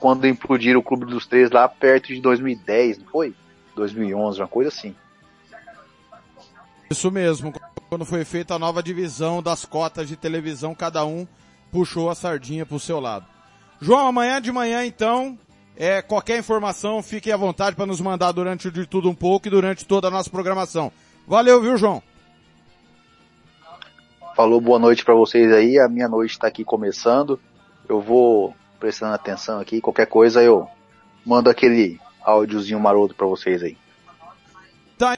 quando 0.00 0.26
implodiram 0.26 0.80
o 0.80 0.82
Clube 0.82 1.06
dos 1.06 1.26
Três 1.26 1.50
lá 1.50 1.68
perto 1.68 2.08
de 2.08 2.20
2010, 2.20 2.98
não 2.98 3.06
foi? 3.06 3.34
2011, 3.74 4.40
uma 4.40 4.48
coisa 4.48 4.68
assim. 4.68 4.94
Isso 6.90 7.10
mesmo, 7.10 7.52
quando 7.88 8.04
foi 8.04 8.24
feita 8.24 8.54
a 8.54 8.58
nova 8.58 8.82
divisão 8.82 9.42
das 9.42 9.64
cotas 9.64 10.08
de 10.08 10.16
televisão, 10.16 10.74
cada 10.74 11.04
um 11.04 11.26
puxou 11.70 12.08
a 12.08 12.14
sardinha 12.14 12.64
pro 12.64 12.78
seu 12.78 13.00
lado. 13.00 13.26
João, 13.80 14.06
amanhã 14.06 14.40
de 14.40 14.52
manhã 14.52 14.84
então, 14.84 15.38
é, 15.76 16.00
qualquer 16.00 16.38
informação, 16.38 17.02
fique 17.02 17.32
à 17.32 17.36
vontade 17.36 17.74
para 17.74 17.86
nos 17.86 18.00
mandar 18.00 18.32
durante 18.32 18.68
o 18.68 18.72
de 18.72 18.86
tudo 18.86 19.10
um 19.10 19.14
pouco 19.14 19.48
e 19.48 19.50
durante 19.50 19.84
toda 19.84 20.08
a 20.08 20.10
nossa 20.10 20.30
programação. 20.30 20.92
Valeu, 21.26 21.60
viu, 21.60 21.76
João? 21.76 22.02
Falou, 24.36 24.60
boa 24.60 24.78
noite 24.78 25.04
para 25.04 25.14
vocês 25.14 25.52
aí. 25.52 25.78
A 25.78 25.88
minha 25.88 26.08
noite 26.08 26.32
está 26.32 26.48
aqui 26.48 26.64
começando. 26.64 27.40
Eu 27.88 28.00
vou 28.00 28.54
prestando 28.78 29.14
atenção 29.14 29.60
aqui. 29.60 29.80
Qualquer 29.80 30.06
coisa 30.06 30.42
eu 30.42 30.68
mando 31.24 31.48
aquele 31.50 32.00
áudiozinho 32.22 32.80
maroto 32.80 33.14
para 33.14 33.26
vocês 33.26 33.62
aí. 33.62 33.76
Tá 34.98 35.16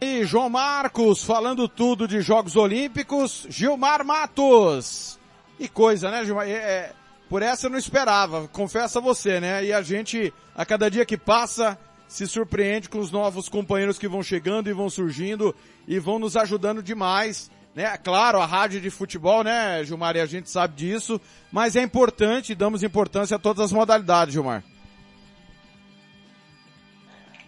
aí, 0.00 0.24
João 0.24 0.48
Marcos, 0.48 1.24
falando 1.24 1.68
tudo 1.68 2.08
de 2.08 2.20
Jogos 2.20 2.56
Olímpicos, 2.56 3.46
Gilmar 3.48 4.04
Matos. 4.04 5.18
E 5.58 5.68
coisa, 5.68 6.10
né, 6.10 6.24
Gilmar? 6.24 6.48
É, 6.48 6.52
é, 6.52 6.92
por 7.32 7.42
essa 7.42 7.64
eu 7.64 7.70
não 7.70 7.78
esperava, 7.78 8.46
confesso 8.48 8.98
a 8.98 9.00
você, 9.00 9.40
né? 9.40 9.64
E 9.64 9.72
a 9.72 9.80
gente, 9.80 10.34
a 10.54 10.66
cada 10.66 10.90
dia 10.90 11.06
que 11.06 11.16
passa, 11.16 11.78
se 12.06 12.26
surpreende 12.26 12.90
com 12.90 12.98
os 12.98 13.10
novos 13.10 13.48
companheiros 13.48 13.98
que 13.98 14.06
vão 14.06 14.22
chegando 14.22 14.68
e 14.68 14.72
vão 14.74 14.90
surgindo 14.90 15.56
e 15.88 15.98
vão 15.98 16.18
nos 16.18 16.36
ajudando 16.36 16.82
demais. 16.82 17.50
Né? 17.74 17.96
Claro, 18.04 18.38
a 18.38 18.44
rádio 18.44 18.82
de 18.82 18.90
futebol, 18.90 19.42
né, 19.42 19.82
Gilmar, 19.82 20.14
e 20.14 20.20
a 20.20 20.26
gente 20.26 20.50
sabe 20.50 20.74
disso, 20.74 21.18
mas 21.50 21.74
é 21.74 21.80
importante, 21.80 22.54
damos 22.54 22.82
importância 22.82 23.36
a 23.36 23.40
todas 23.40 23.64
as 23.64 23.72
modalidades, 23.72 24.34
Gilmar. 24.34 24.62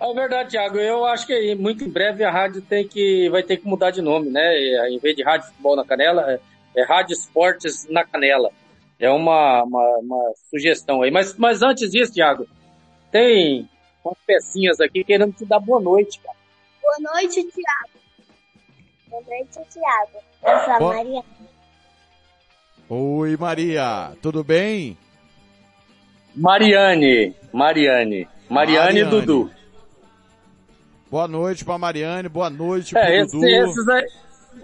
É 0.01 0.15
verdade, 0.15 0.49
Thiago. 0.49 0.79
Eu 0.79 1.05
acho 1.05 1.27
que 1.27 1.55
muito 1.57 1.85
em 1.85 1.91
breve 1.91 2.25
a 2.25 2.31
rádio 2.31 2.63
tem 2.63 2.89
que, 2.89 3.29
vai 3.29 3.43
ter 3.43 3.59
que 3.59 3.69
mudar 3.69 3.91
de 3.91 4.01
nome, 4.01 4.31
né? 4.31 4.89
Em 4.89 4.99
vez 4.99 5.15
de 5.15 5.23
Rádio 5.23 5.49
Futebol 5.49 5.77
na 5.77 5.85
Canela, 5.85 6.23
é, 6.33 6.41
é 6.75 6.85
Rádio 6.87 7.13
Esportes 7.13 7.87
na 7.91 8.03
Canela. 8.03 8.51
É 8.99 9.11
uma, 9.11 9.63
uma, 9.65 9.99
uma, 9.99 10.33
sugestão 10.51 11.03
aí. 11.03 11.11
Mas, 11.11 11.37
mas 11.37 11.63
antes 11.63 11.91
disso, 11.91 12.13
Thiago, 12.13 12.47
tem 13.11 13.69
umas 14.05 14.17
pecinhas 14.27 14.81
aqui 14.81 15.03
querendo 15.05 15.33
te 15.33 15.45
dar 15.45 15.59
boa 15.61 15.81
noite, 15.81 16.21
cara. 16.21 16.37
Boa 16.81 17.13
noite, 17.13 17.43
Thiago. 17.43 17.91
Boa 19.09 19.23
noite, 19.23 19.59
Thiago. 19.73 20.25
Eu 20.43 20.65
sou 20.65 20.73
a 20.75 20.79
Boa- 20.79 20.95
Maria. 20.97 21.23
Oi, 22.89 23.37
Maria, 23.37 24.13
tudo 24.23 24.45
bem? 24.45 24.97
Mariane. 26.37 27.35
Mariane. 27.53 28.29
Mariane, 28.49 29.01
e 29.01 29.05
Dudu. 29.05 29.51
Boa 31.11 31.27
noite 31.29 31.65
pra 31.65 31.79
Mariane, 31.79 32.29
boa 32.29 32.51
noite 32.51 32.91
pro 32.93 33.01
É, 33.01 33.21
esse- 33.21 33.33
Dudu. 33.33 33.47
esses, 33.47 33.89
aí- 33.89 34.09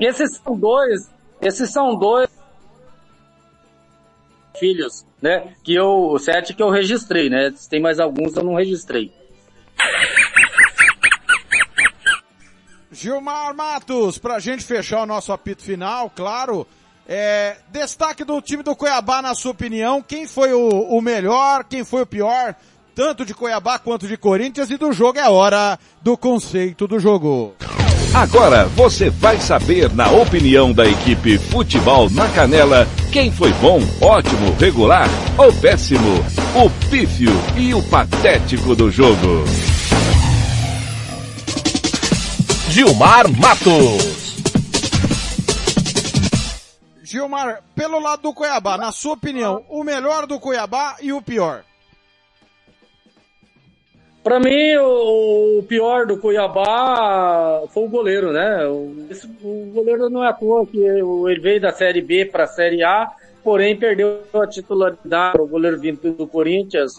esses 0.00 0.36
são 0.36 0.56
dois, 0.58 1.10
esses 1.40 1.70
são 1.72 1.96
dois 1.96 2.28
filhos, 4.60 5.04
né? 5.20 5.54
Que 5.64 5.74
eu, 5.74 6.16
sete 6.20 6.54
que 6.54 6.62
eu 6.62 6.70
registrei, 6.70 7.28
né? 7.28 7.52
Tem 7.68 7.80
mais 7.80 7.98
alguns 7.98 8.36
eu 8.36 8.44
não 8.44 8.54
registrei. 8.54 9.12
Gilmar 12.92 13.56
Matos, 13.56 14.18
pra 14.18 14.38
gente 14.38 14.62
fechar 14.62 15.02
o 15.02 15.06
nosso 15.06 15.32
apito 15.32 15.62
final, 15.62 16.10
claro, 16.14 16.66
é, 17.08 17.56
destaque 17.72 18.24
do 18.24 18.40
time 18.42 18.62
do 18.62 18.76
Cuiabá 18.76 19.22
na 19.22 19.34
sua 19.34 19.52
opinião, 19.52 20.02
quem 20.02 20.26
foi 20.26 20.52
o, 20.52 20.68
o 20.68 21.00
melhor, 21.00 21.64
quem 21.64 21.82
foi 21.82 22.02
o 22.02 22.06
pior, 22.06 22.54
tanto 22.94 23.24
de 23.24 23.32
Cuiabá 23.32 23.78
quanto 23.78 24.06
de 24.06 24.16
Corinthians 24.16 24.70
e 24.70 24.76
do 24.76 24.92
jogo 24.92 25.18
é 25.18 25.28
hora 25.28 25.78
do 26.02 26.16
conceito 26.16 26.86
do 26.86 27.00
jogo. 27.00 27.54
Agora 28.14 28.66
você 28.74 29.08
vai 29.08 29.38
saber, 29.40 29.94
na 29.94 30.10
opinião 30.10 30.72
da 30.72 30.84
equipe 30.84 31.38
Futebol 31.38 32.10
na 32.10 32.28
Canela, 32.28 32.86
quem 33.12 33.30
foi 33.30 33.52
bom, 33.54 33.80
ótimo, 34.00 34.52
regular 34.58 35.08
ou 35.38 35.52
péssimo, 35.52 36.18
o 36.56 36.68
pífio 36.90 37.30
e 37.56 37.72
o 37.72 37.80
patético 37.84 38.74
do 38.74 38.90
jogo. 38.90 39.44
Gilmar 42.68 43.30
Matos. 43.30 44.20
Gilmar, 47.04 47.62
pelo 47.76 48.00
lado 48.00 48.22
do 48.22 48.34
Cuiabá, 48.34 48.76
na 48.76 48.90
sua 48.90 49.14
opinião, 49.14 49.64
o 49.68 49.84
melhor 49.84 50.26
do 50.26 50.38
Cuiabá 50.40 50.96
e 51.00 51.12
o 51.12 51.22
pior? 51.22 51.62
Pra 54.22 54.38
mim, 54.38 54.74
o, 54.76 55.60
o 55.60 55.62
pior 55.62 56.06
do 56.06 56.18
Cuiabá 56.18 57.62
foi 57.72 57.84
o 57.84 57.88
goleiro, 57.88 58.32
né? 58.32 58.66
O, 58.66 58.94
o 59.42 59.70
goleiro 59.72 60.10
não 60.10 60.22
é 60.22 60.28
à 60.28 60.32
toa 60.32 60.66
que 60.66 60.78
o- 61.02 61.28
ele 61.28 61.40
veio 61.40 61.60
da 61.60 61.72
Série 61.72 62.02
B 62.02 62.26
para 62.26 62.44
a 62.44 62.46
Série 62.46 62.82
A, 62.82 63.08
porém 63.42 63.78
perdeu 63.78 64.18
a 64.34 64.46
titularidade. 64.46 65.40
O 65.40 65.46
goleiro 65.46 65.80
vindo 65.80 66.12
do 66.12 66.26
Corinthians, 66.26 66.92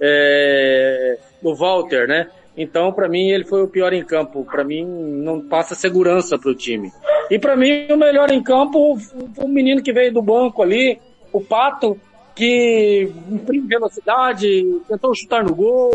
é, 0.00 1.18
o 1.42 1.54
Walter, 1.54 2.06
né? 2.06 2.28
Então, 2.56 2.92
pra 2.92 3.08
mim, 3.08 3.30
ele 3.30 3.44
foi 3.44 3.62
o 3.62 3.68
pior 3.68 3.92
em 3.92 4.04
campo. 4.04 4.44
Pra 4.44 4.62
mim, 4.62 4.84
não 4.84 5.40
passa 5.40 5.74
segurança 5.74 6.38
pro 6.38 6.54
time. 6.54 6.92
E 7.30 7.38
pra 7.38 7.56
mim, 7.56 7.86
o 7.90 7.96
melhor 7.96 8.30
em 8.30 8.42
campo 8.42 8.96
foi 9.34 9.44
o 9.44 9.48
menino 9.48 9.82
que 9.82 9.92
veio 9.92 10.12
do 10.12 10.22
banco 10.22 10.62
ali, 10.62 11.00
o 11.32 11.40
Pato, 11.40 11.98
que 12.34 13.10
imprime 13.30 13.66
velocidade, 13.66 14.64
tentou 14.88 15.14
chutar 15.14 15.42
no 15.44 15.54
gol, 15.54 15.90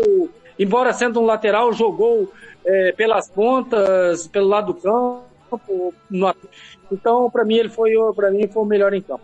embora 0.58 0.92
sendo 0.92 1.20
um 1.20 1.24
lateral, 1.26 1.72
jogou 1.72 2.32
é, 2.64 2.92
pelas 2.92 3.28
pontas, 3.30 4.26
pelo 4.28 4.48
lado 4.48 4.72
do 4.72 4.80
campo. 4.80 5.94
no- 6.10 6.34
Então, 6.92 7.30
pra 7.30 7.44
mim, 7.44 7.56
ele 7.56 7.68
foi, 7.68 7.92
pra 8.14 8.30
mim, 8.30 8.46
foi 8.48 8.62
o 8.62 8.66
melhor 8.66 8.92
em 8.92 9.00
campo. 9.00 9.22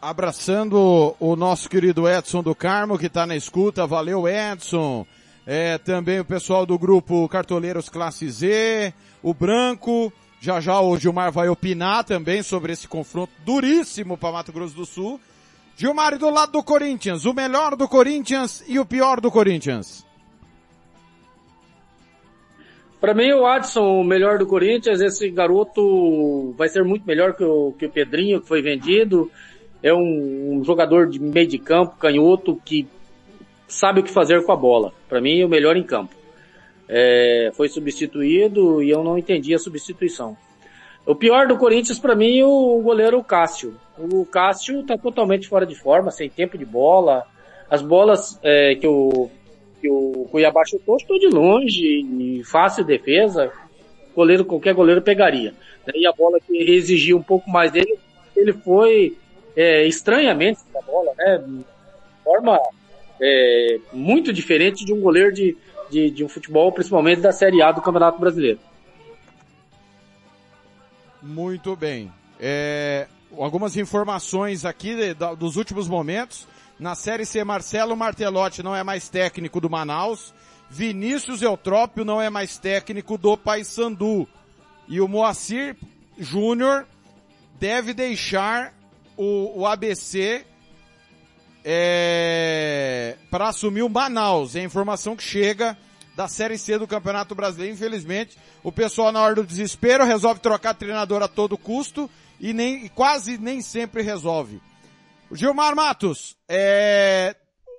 Abraçando 0.00 1.14
o 1.18 1.34
nosso 1.34 1.68
querido 1.68 2.08
Edson 2.08 2.42
do 2.42 2.54
Carmo, 2.54 2.98
que 2.98 3.06
está 3.06 3.26
na 3.26 3.34
escuta. 3.34 3.86
Valeu, 3.86 4.28
Edson. 4.28 5.04
É, 5.46 5.76
também 5.78 6.20
o 6.20 6.24
pessoal 6.24 6.64
do 6.66 6.78
grupo 6.78 7.28
Cartoleiros 7.28 7.88
Classe 7.88 8.28
Z, 8.30 8.92
o 9.22 9.32
Branco. 9.34 10.12
Já 10.40 10.60
já 10.60 10.78
o 10.80 10.96
Gilmar 10.96 11.32
vai 11.32 11.48
opinar 11.48 12.04
também 12.04 12.44
sobre 12.44 12.72
esse 12.72 12.86
confronto 12.86 13.32
duríssimo 13.44 14.16
para 14.16 14.30
Mato 14.32 14.52
Grosso 14.52 14.76
do 14.76 14.86
Sul. 14.86 15.20
Gilmar, 15.78 16.18
do 16.18 16.28
lado 16.28 16.50
do 16.50 16.62
Corinthians, 16.64 17.24
o 17.24 17.32
melhor 17.32 17.76
do 17.76 17.86
Corinthians 17.86 18.64
e 18.66 18.80
o 18.80 18.84
pior 18.84 19.20
do 19.20 19.30
Corinthians. 19.30 20.04
Pra 23.00 23.14
mim, 23.14 23.30
o 23.30 23.46
Adson, 23.46 24.00
o 24.00 24.02
melhor 24.02 24.38
do 24.38 24.46
Corinthians, 24.46 25.00
esse 25.00 25.30
garoto 25.30 26.52
vai 26.58 26.68
ser 26.68 26.82
muito 26.82 27.06
melhor 27.06 27.36
que 27.36 27.44
o, 27.44 27.72
que 27.78 27.86
o 27.86 27.90
Pedrinho, 27.90 28.40
que 28.40 28.48
foi 28.48 28.60
vendido. 28.60 29.30
É 29.80 29.94
um, 29.94 30.58
um 30.58 30.64
jogador 30.64 31.08
de 31.08 31.20
meio 31.20 31.46
de 31.46 31.60
campo, 31.60 31.96
canhoto, 31.96 32.60
que 32.64 32.88
sabe 33.68 34.00
o 34.00 34.02
que 34.02 34.10
fazer 34.10 34.42
com 34.42 34.50
a 34.50 34.56
bola. 34.56 34.92
Pra 35.08 35.20
mim, 35.20 35.44
o 35.44 35.48
melhor 35.48 35.76
em 35.76 35.84
campo. 35.84 36.12
É, 36.88 37.52
foi 37.54 37.68
substituído 37.68 38.82
e 38.82 38.90
eu 38.90 39.04
não 39.04 39.16
entendi 39.16 39.54
a 39.54 39.60
substituição. 39.60 40.36
O 41.08 41.14
pior 41.14 41.48
do 41.48 41.56
Corinthians, 41.56 41.98
pra 41.98 42.14
mim, 42.14 42.42
o 42.42 42.82
goleiro 42.82 43.24
Cássio. 43.24 43.74
O 43.98 44.26
Cássio 44.26 44.84
tá 44.84 44.98
totalmente 44.98 45.48
fora 45.48 45.64
de 45.64 45.74
forma, 45.74 46.10
sem 46.10 46.28
tempo 46.28 46.58
de 46.58 46.66
bola. 46.66 47.24
As 47.70 47.80
bolas 47.80 48.38
é, 48.42 48.74
que 48.74 48.86
o 48.86 49.30
que 49.80 49.88
o 49.88 50.28
Cuiabá 50.30 50.66
chutou, 50.66 50.98
chutou 51.00 51.18
de 51.18 51.28
longe, 51.28 51.82
e 51.82 52.44
fácil 52.44 52.84
defesa, 52.84 53.50
goleiro, 54.14 54.44
qualquer 54.44 54.74
goleiro 54.74 55.00
pegaria. 55.00 55.54
E 55.94 56.06
a 56.06 56.12
bola 56.12 56.38
que 56.40 56.54
exigia 56.58 57.16
um 57.16 57.22
pouco 57.22 57.48
mais 57.48 57.72
dele, 57.72 57.98
ele 58.36 58.52
foi 58.52 59.16
é, 59.56 59.86
estranhamente 59.86 60.60
a 60.76 60.82
bola, 60.82 61.12
né? 61.16 61.38
De 61.38 61.64
forma 62.22 62.60
é, 63.18 63.78
muito 63.94 64.30
diferente 64.30 64.84
de 64.84 64.92
um 64.92 65.00
goleiro 65.00 65.32
de, 65.32 65.56
de, 65.90 66.10
de 66.10 66.22
um 66.22 66.28
futebol, 66.28 66.70
principalmente 66.70 67.22
da 67.22 67.32
Série 67.32 67.62
A 67.62 67.72
do 67.72 67.80
Campeonato 67.80 68.20
Brasileiro. 68.20 68.58
Muito 71.22 71.74
bem. 71.76 72.12
É, 72.38 73.08
algumas 73.36 73.76
informações 73.76 74.64
aqui 74.64 74.94
de- 74.94 75.14
dos 75.36 75.56
últimos 75.56 75.88
momentos. 75.88 76.46
Na 76.78 76.94
Série 76.94 77.26
C, 77.26 77.42
Marcelo 77.42 77.96
Martelotti 77.96 78.62
não 78.62 78.74
é 78.74 78.84
mais 78.84 79.08
técnico 79.08 79.60
do 79.60 79.68
Manaus. 79.68 80.32
Vinícius 80.70 81.42
Eutrópio 81.42 82.04
não 82.04 82.20
é 82.22 82.30
mais 82.30 82.56
técnico 82.58 83.18
do 83.18 83.36
Paysandu. 83.36 84.28
E 84.86 85.00
o 85.00 85.08
Moacir 85.08 85.76
Júnior 86.16 86.86
deve 87.58 87.92
deixar 87.92 88.72
o, 89.16 89.60
o 89.60 89.66
ABC 89.66 90.44
é, 91.64 93.16
para 93.30 93.48
assumir 93.48 93.82
o 93.82 93.88
Manaus. 93.88 94.54
É 94.54 94.60
a 94.60 94.64
informação 94.64 95.16
que 95.16 95.22
chega 95.22 95.76
da 96.18 96.26
Série 96.26 96.58
C 96.58 96.76
do 96.76 96.88
Campeonato 96.88 97.32
Brasileiro. 97.32 97.72
Infelizmente, 97.72 98.36
o 98.64 98.72
pessoal 98.72 99.12
na 99.12 99.22
hora 99.22 99.36
do 99.36 99.46
desespero 99.46 100.04
resolve 100.04 100.40
trocar 100.40 100.74
treinador 100.74 101.22
a 101.22 101.28
todo 101.28 101.56
custo 101.56 102.10
e 102.40 102.52
nem 102.52 102.86
e 102.86 102.88
quase 102.88 103.38
nem 103.38 103.60
sempre 103.60 104.02
resolve. 104.02 104.60
Gilmar 105.30 105.76
Matos, 105.76 106.36
é, 106.48 107.36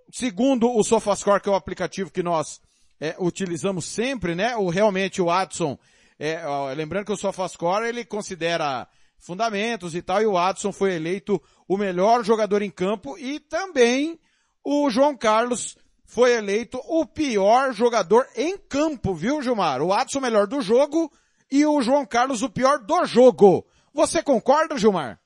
segundo 0.10 0.74
o 0.74 0.82
SofaScore, 0.86 1.42
que 1.42 1.50
é 1.50 1.52
o 1.52 1.56
aplicativo 1.56 2.10
que 2.10 2.24
nós 2.24 2.62
é, 2.98 3.14
utilizamos 3.20 3.84
sempre, 3.84 4.34
né? 4.36 4.56
O 4.56 4.70
realmente 4.70 5.22
o 5.22 5.30
Adson, 5.30 5.78
é, 6.18 6.42
ó, 6.48 6.72
lembrando 6.72 7.08
que 7.08 7.12
o 7.12 7.18
SofaScore 7.18 7.90
ele 7.90 8.06
considera 8.06 8.88
fundamentos 9.18 9.94
e 9.94 10.02
tal, 10.02 10.22
e 10.22 10.26
o 10.26 10.38
Adson 10.38 10.72
foi 10.72 10.94
eleito 10.96 11.44
o 11.68 11.76
melhor 11.76 12.24
jogador 12.24 12.62
em 12.62 12.72
campo 12.72 13.18
e 13.18 13.38
também 13.38 14.18
o 14.64 14.90
João 14.90 15.18
Carlos 15.18 15.78
foi 16.12 16.32
eleito 16.34 16.82
o 16.88 17.06
pior 17.06 17.72
jogador 17.72 18.28
em 18.36 18.58
campo, 18.58 19.14
viu, 19.14 19.44
Gilmar? 19.44 19.80
O 19.80 19.94
Adson 19.94 20.20
melhor 20.20 20.48
do 20.48 20.60
jogo 20.60 21.12
e 21.52 21.64
o 21.68 21.80
João 21.84 22.04
Carlos 22.04 22.42
o 22.42 22.50
pior 22.50 22.80
do 22.80 23.06
jogo. 23.06 23.64
Você 23.94 24.24
concorda, 24.24 24.76
Gilmar? 24.76 25.20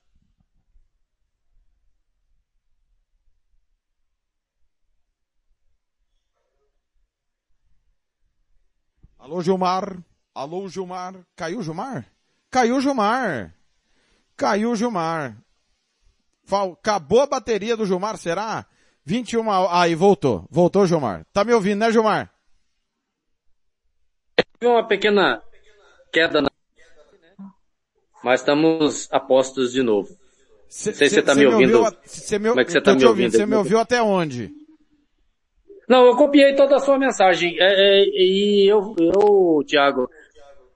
Alô, 9.18 9.40
Gilmar. 9.42 9.98
Alô, 10.34 10.68
Gilmar. 10.68 11.14
Caiu 11.36 11.62
Gilmar? 11.62 12.06
Caiu 12.50 12.80
Gilmar. 12.80 13.54
Caiu 14.36 14.76
Gilmar. 14.76 15.36
Fal- 16.44 16.72
Acabou 16.72 17.22
a 17.22 17.26
bateria 17.26 17.76
do 17.76 17.86
Gilmar, 17.86 18.16
será? 18.18 18.66
21 19.04 19.50
a- 19.50 19.82
Aí, 19.82 19.94
voltou. 19.94 20.46
Voltou, 20.50 20.86
Gilmar. 20.86 21.24
Tá 21.32 21.44
me 21.44 21.52
ouvindo, 21.52 21.80
né, 21.80 21.90
Gilmar? 21.92 22.30
Tive 24.58 24.72
uma 24.72 24.86
pequena 24.86 25.42
queda 26.12 26.40
na... 26.40 26.48
Mas 28.22 28.40
estamos 28.40 29.08
a 29.12 29.20
postos 29.20 29.72
de 29.72 29.82
novo. 29.82 30.08
Cê, 30.68 30.90
Não 30.90 30.96
sei 30.96 31.08
se 31.08 31.14
cê- 31.16 31.20
você 31.20 31.22
tá 31.22 31.34
me 31.34 31.46
ouvindo. 31.46 31.78
ouviu 31.78 31.86
a- 31.86 31.96
cê 32.04 32.38
me, 32.38 32.48
Como 32.48 32.60
é 32.60 32.64
que 32.64 32.72
você 32.72 32.80
tá 32.80 32.94
me 32.94 33.04
ouvindo? 33.04 33.30
Você 33.32 33.46
me 33.46 33.56
ouviu 33.56 33.78
até 33.78 34.02
onde? 34.02 34.50
Não, 35.86 36.06
eu 36.06 36.16
copiei 36.16 36.54
toda 36.54 36.76
a 36.76 36.80
sua 36.80 36.98
mensagem. 36.98 37.54
É, 37.60 38.00
é, 38.00 38.04
e 38.06 38.66
eu, 38.66 38.94
eu 38.98 39.62
Tiago, 39.66 40.08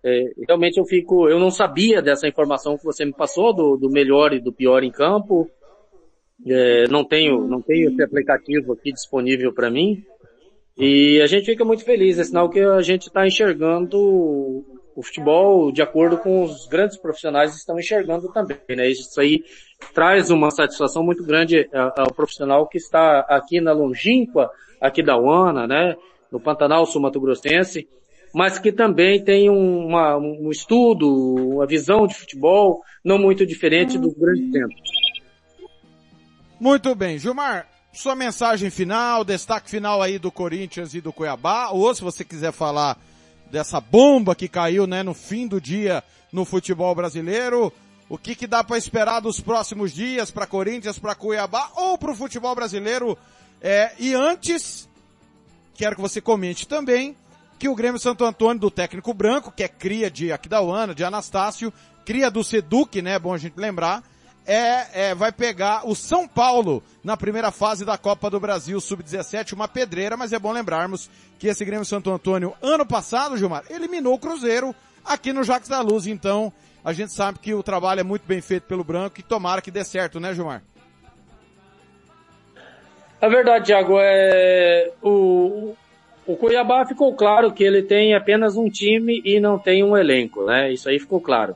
é, 0.04 0.24
realmente 0.46 0.78
eu 0.78 0.84
fico, 0.84 1.28
eu 1.30 1.40
não 1.40 1.50
sabia 1.50 2.02
dessa 2.02 2.28
informação 2.28 2.76
que 2.76 2.84
você 2.84 3.06
me 3.06 3.14
passou, 3.14 3.54
do, 3.54 3.76
do 3.78 3.90
melhor 3.90 4.34
e 4.34 4.40
do 4.40 4.52
pior 4.52 4.84
em 4.84 4.90
campo. 4.92 5.50
É, 6.46 6.87
não 6.88 7.05
tenho, 7.05 7.46
não 7.46 7.61
tenho 7.61 7.90
esse 7.90 8.03
aplicativo 8.03 8.72
aqui 8.72 8.92
disponível 8.92 9.53
para 9.53 9.70
mim. 9.70 10.03
E 10.77 11.20
a 11.20 11.27
gente 11.27 11.46
fica 11.46 11.64
muito 11.64 11.85
feliz, 11.85 12.18
é 12.18 12.24
sinal 12.24 12.48
que 12.48 12.61
a 12.61 12.81
gente 12.83 13.09
está 13.09 13.27
enxergando 13.27 13.98
o 13.98 15.03
futebol 15.03 15.70
de 15.72 15.83
acordo 15.83 16.18
com 16.18 16.42
os 16.44 16.66
grandes 16.66 16.96
profissionais 16.96 17.55
estão 17.57 17.79
enxergando 17.79 18.33
também, 18.33 18.59
né? 18.70 18.88
Isso 18.88 19.20
aí 19.20 19.42
traz 19.94 20.31
uma 20.31 20.51
satisfação 20.51 21.03
muito 21.05 21.24
grande 21.24 21.68
a- 21.72 22.03
ao 22.03 22.12
profissional 22.14 22.66
que 22.68 22.79
está 22.79 23.20
aqui 23.20 23.61
na 23.61 23.72
longínqua, 23.72 24.51
aqui 24.81 25.03
da 25.03 25.16
UANA, 25.18 25.66
né? 25.66 25.96
No 26.31 26.38
Pantanal 26.40 26.85
Sul 26.87 27.01
Mato 27.03 27.20
Grossense, 27.20 27.88
mas 28.35 28.59
que 28.59 28.70
também 28.72 29.22
tem 29.22 29.48
um- 29.51 29.87
uma, 29.87 30.16
um 30.16 30.51
estudo, 30.51 31.09
uma 31.55 31.66
visão 31.66 32.07
de 32.07 32.14
futebol 32.14 32.81
não 33.05 33.18
muito 33.18 33.44
diferente 33.46 33.98
dos 33.98 34.14
grandes 34.14 34.51
centros. 34.53 35.08
Muito 36.61 36.92
bem. 36.94 37.18
Gilmar, 37.18 37.68
sua 37.92 38.16
mensagem 38.16 38.68
final, 38.68 39.25
destaque 39.25 39.71
final 39.71 40.03
aí 40.03 40.18
do 40.18 40.31
Corinthians 40.31 40.92
e 40.92 41.01
do 41.01 41.12
Cuiabá, 41.12 41.68
ou 41.68 41.94
se 41.94 42.03
você 42.03 42.25
quiser 42.25 42.53
falar 42.53 42.99
dessa 43.51 43.81
bomba 43.81 44.35
que 44.35 44.49
caiu, 44.49 44.87
né, 44.87 45.03
no 45.03 45.14
fim 45.14 45.47
do 45.47 45.61
dia 45.61 46.03
no 46.33 46.44
futebol 46.44 46.94
brasileiro, 46.94 47.73
o 48.09 48.18
que 48.18 48.35
que 48.35 48.47
dá 48.47 48.62
para 48.64 48.77
esperar 48.77 49.21
dos 49.21 49.40
próximos 49.40 49.92
dias 49.92 50.31
para 50.31 50.47
Corinthians, 50.47 50.99
para 50.99 51.14
Cuiabá 51.14 51.71
ou 51.77 51.97
para 51.97 52.11
o 52.11 52.16
futebol 52.16 52.55
brasileiro? 52.55 53.16
É, 53.61 53.92
e 53.99 54.14
antes, 54.14 54.88
quero 55.75 55.97
que 55.97 56.03
você 56.03 56.21
comente 56.21 56.66
também 56.66 57.16
que 57.59 57.68
o 57.68 57.75
Grêmio 57.75 58.01
Santo 58.01 58.25
Antônio 58.25 58.61
do 58.61 58.71
técnico 58.71 59.12
branco, 59.14 59.53
que 59.53 59.64
é 59.64 59.68
cria 59.68 60.11
de 60.11 60.33
Aquidauana, 60.33 60.94
de 60.94 61.05
Anastácio, 61.05 61.73
cria 62.05 62.31
do 62.31 62.44
Seduc, 62.44 63.01
né, 63.01 63.12
é 63.12 63.18
bom 63.18 63.33
a 63.33 63.38
gente 63.38 63.59
lembrar, 63.59 64.03
é, 64.48 65.11
é, 65.11 65.14
vai 65.14 65.30
pegar 65.30 65.87
o 65.87 65.94
São 65.94 66.26
Paulo 66.26 66.82
na 67.04 67.18
primeira 67.18 67.50
fase 67.50 67.84
da 67.84 67.98
Copa 67.98 68.30
do 68.30 68.40
Brasil 68.40 68.80
Sub-17, 68.80 69.52
uma 69.52 69.68
pedreira, 69.68 70.16
mas 70.16 70.32
é 70.32 70.38
bom 70.38 70.50
lembrarmos 70.50 71.11
que 71.38 71.48
esse 71.48 71.66
Grêmio 71.66 71.84
Santo 71.84 72.11
Antônio, 72.11 72.54
ano 72.62 72.87
passado, 72.87 73.37
Gilmar, 73.37 73.64
eliminou 73.68 74.14
o 74.14 74.18
Cruzeiro 74.18 74.74
aqui 75.04 75.34
no 75.34 75.44
Jacques 75.44 75.68
da 75.68 75.82
Luz, 75.82 76.06
então 76.06 76.50
a 76.82 76.94
gente 76.94 77.12
sabe 77.12 77.38
que 77.38 77.52
o 77.52 77.62
trabalho 77.62 78.00
é 78.00 78.02
muito 78.02 78.26
bem 78.26 78.40
feito 78.40 78.62
pelo 78.62 78.82
Branco 78.82 79.20
e 79.20 79.22
tomara 79.22 79.61
que 79.61 79.70
dê 79.70 79.84
certo, 79.84 80.18
né, 80.18 80.32
Gilmar? 80.32 80.62
A 83.20 83.28
verdade, 83.28 83.66
Thiago, 83.66 83.98
é 84.00 84.92
o, 85.02 85.74
o 86.26 86.37
Cuiabá 86.37 86.87
ficou 86.87 87.14
claro 87.14 87.52
que 87.52 87.64
ele 87.64 87.82
tem 87.82 88.14
apenas 88.14 88.56
um 88.56 88.70
time 88.70 89.20
e 89.26 89.40
não 89.40 89.58
tem 89.58 89.84
um 89.84 89.94
elenco, 89.94 90.46
né? 90.46 90.72
Isso 90.72 90.88
aí 90.88 90.98
ficou 90.98 91.20
claro. 91.20 91.54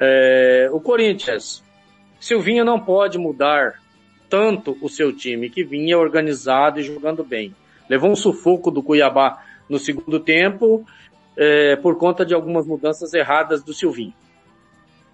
É, 0.00 0.68
o 0.72 0.80
Corinthians, 0.80 1.62
Silvinho 2.20 2.64
não 2.64 2.80
pode 2.80 3.18
mudar 3.18 3.80
tanto 4.28 4.76
o 4.82 4.88
seu 4.88 5.14
time, 5.14 5.48
que 5.48 5.64
vinha 5.64 5.98
organizado 5.98 6.80
e 6.80 6.82
jogando 6.82 7.24
bem. 7.24 7.54
Levou 7.88 8.10
um 8.10 8.16
sufoco 8.16 8.70
do 8.70 8.82
Cuiabá 8.82 9.42
no 9.68 9.78
segundo 9.78 10.20
tempo, 10.20 10.84
é, 11.36 11.76
por 11.76 11.96
conta 11.96 12.24
de 12.26 12.34
algumas 12.34 12.66
mudanças 12.66 13.14
erradas 13.14 13.62
do 13.62 13.72
Silvinho. 13.72 14.12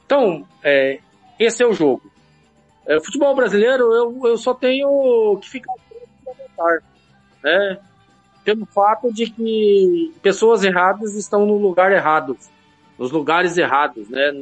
Então, 0.04 0.46
é, 0.62 0.98
esse 1.38 1.62
é 1.62 1.66
o 1.66 1.72
jogo. 1.72 2.10
É, 2.86 3.00
futebol 3.00 3.34
brasileiro, 3.34 3.92
eu, 3.92 4.20
eu 4.26 4.36
só 4.36 4.52
tenho 4.52 5.38
que 5.40 5.48
ficar 5.48 5.72
comentar, 6.24 6.82
né? 7.42 7.78
Pelo 8.44 8.66
fato 8.66 9.12
de 9.12 9.30
que 9.30 10.12
pessoas 10.22 10.64
erradas 10.64 11.14
estão 11.14 11.46
no 11.46 11.56
lugar 11.56 11.92
errado, 11.92 12.36
nos 12.98 13.10
lugares 13.10 13.56
errados, 13.56 14.08
né? 14.08 14.32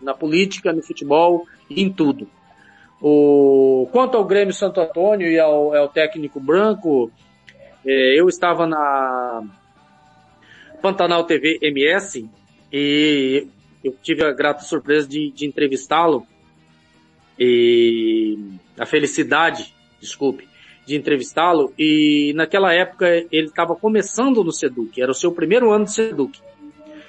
Na 0.00 0.14
política, 0.14 0.72
no 0.72 0.82
futebol 0.82 1.46
em 1.70 1.92
tudo. 1.92 2.28
O, 3.00 3.88
quanto 3.92 4.16
ao 4.16 4.24
Grêmio 4.24 4.54
Santo 4.54 4.80
Antônio 4.80 5.28
e 5.28 5.38
ao, 5.38 5.74
ao 5.74 5.88
técnico 5.88 6.40
branco, 6.40 7.10
eh, 7.84 8.14
eu 8.18 8.28
estava 8.28 8.66
na 8.66 9.42
Pantanal 10.80 11.24
TV 11.24 11.58
MS 11.60 12.28
e 12.72 13.46
eu 13.82 13.94
tive 14.02 14.24
a 14.24 14.32
grata 14.32 14.62
surpresa 14.62 15.06
de, 15.06 15.30
de 15.30 15.46
entrevistá-lo 15.46 16.26
e 17.38 18.38
a 18.78 18.86
felicidade, 18.86 19.74
desculpe, 20.00 20.48
de 20.86 20.96
entrevistá-lo 20.96 21.72
e 21.78 22.32
naquela 22.34 22.72
época 22.72 23.06
ele 23.30 23.48
estava 23.48 23.74
começando 23.74 24.42
no 24.42 24.52
Seduc, 24.52 25.00
era 25.00 25.10
o 25.10 25.14
seu 25.14 25.32
primeiro 25.32 25.70
ano 25.70 25.84
de 25.84 25.92
Seduc. 25.92 26.40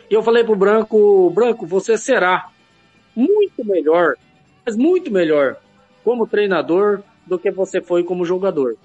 E 0.09 0.13
eu 0.13 0.21
falei 0.21 0.43
pro 0.43 0.55
Branco, 0.55 1.29
Branco, 1.31 1.65
você 1.65 1.97
será 1.97 2.49
muito 3.15 3.65
melhor, 3.65 4.15
mas 4.65 4.75
muito 4.75 5.11
melhor 5.11 5.57
como 6.03 6.27
treinador 6.27 7.01
do 7.25 7.37
que 7.37 7.51
você 7.51 7.81
foi 7.81 8.03
como 8.03 8.25
jogador. 8.25 8.75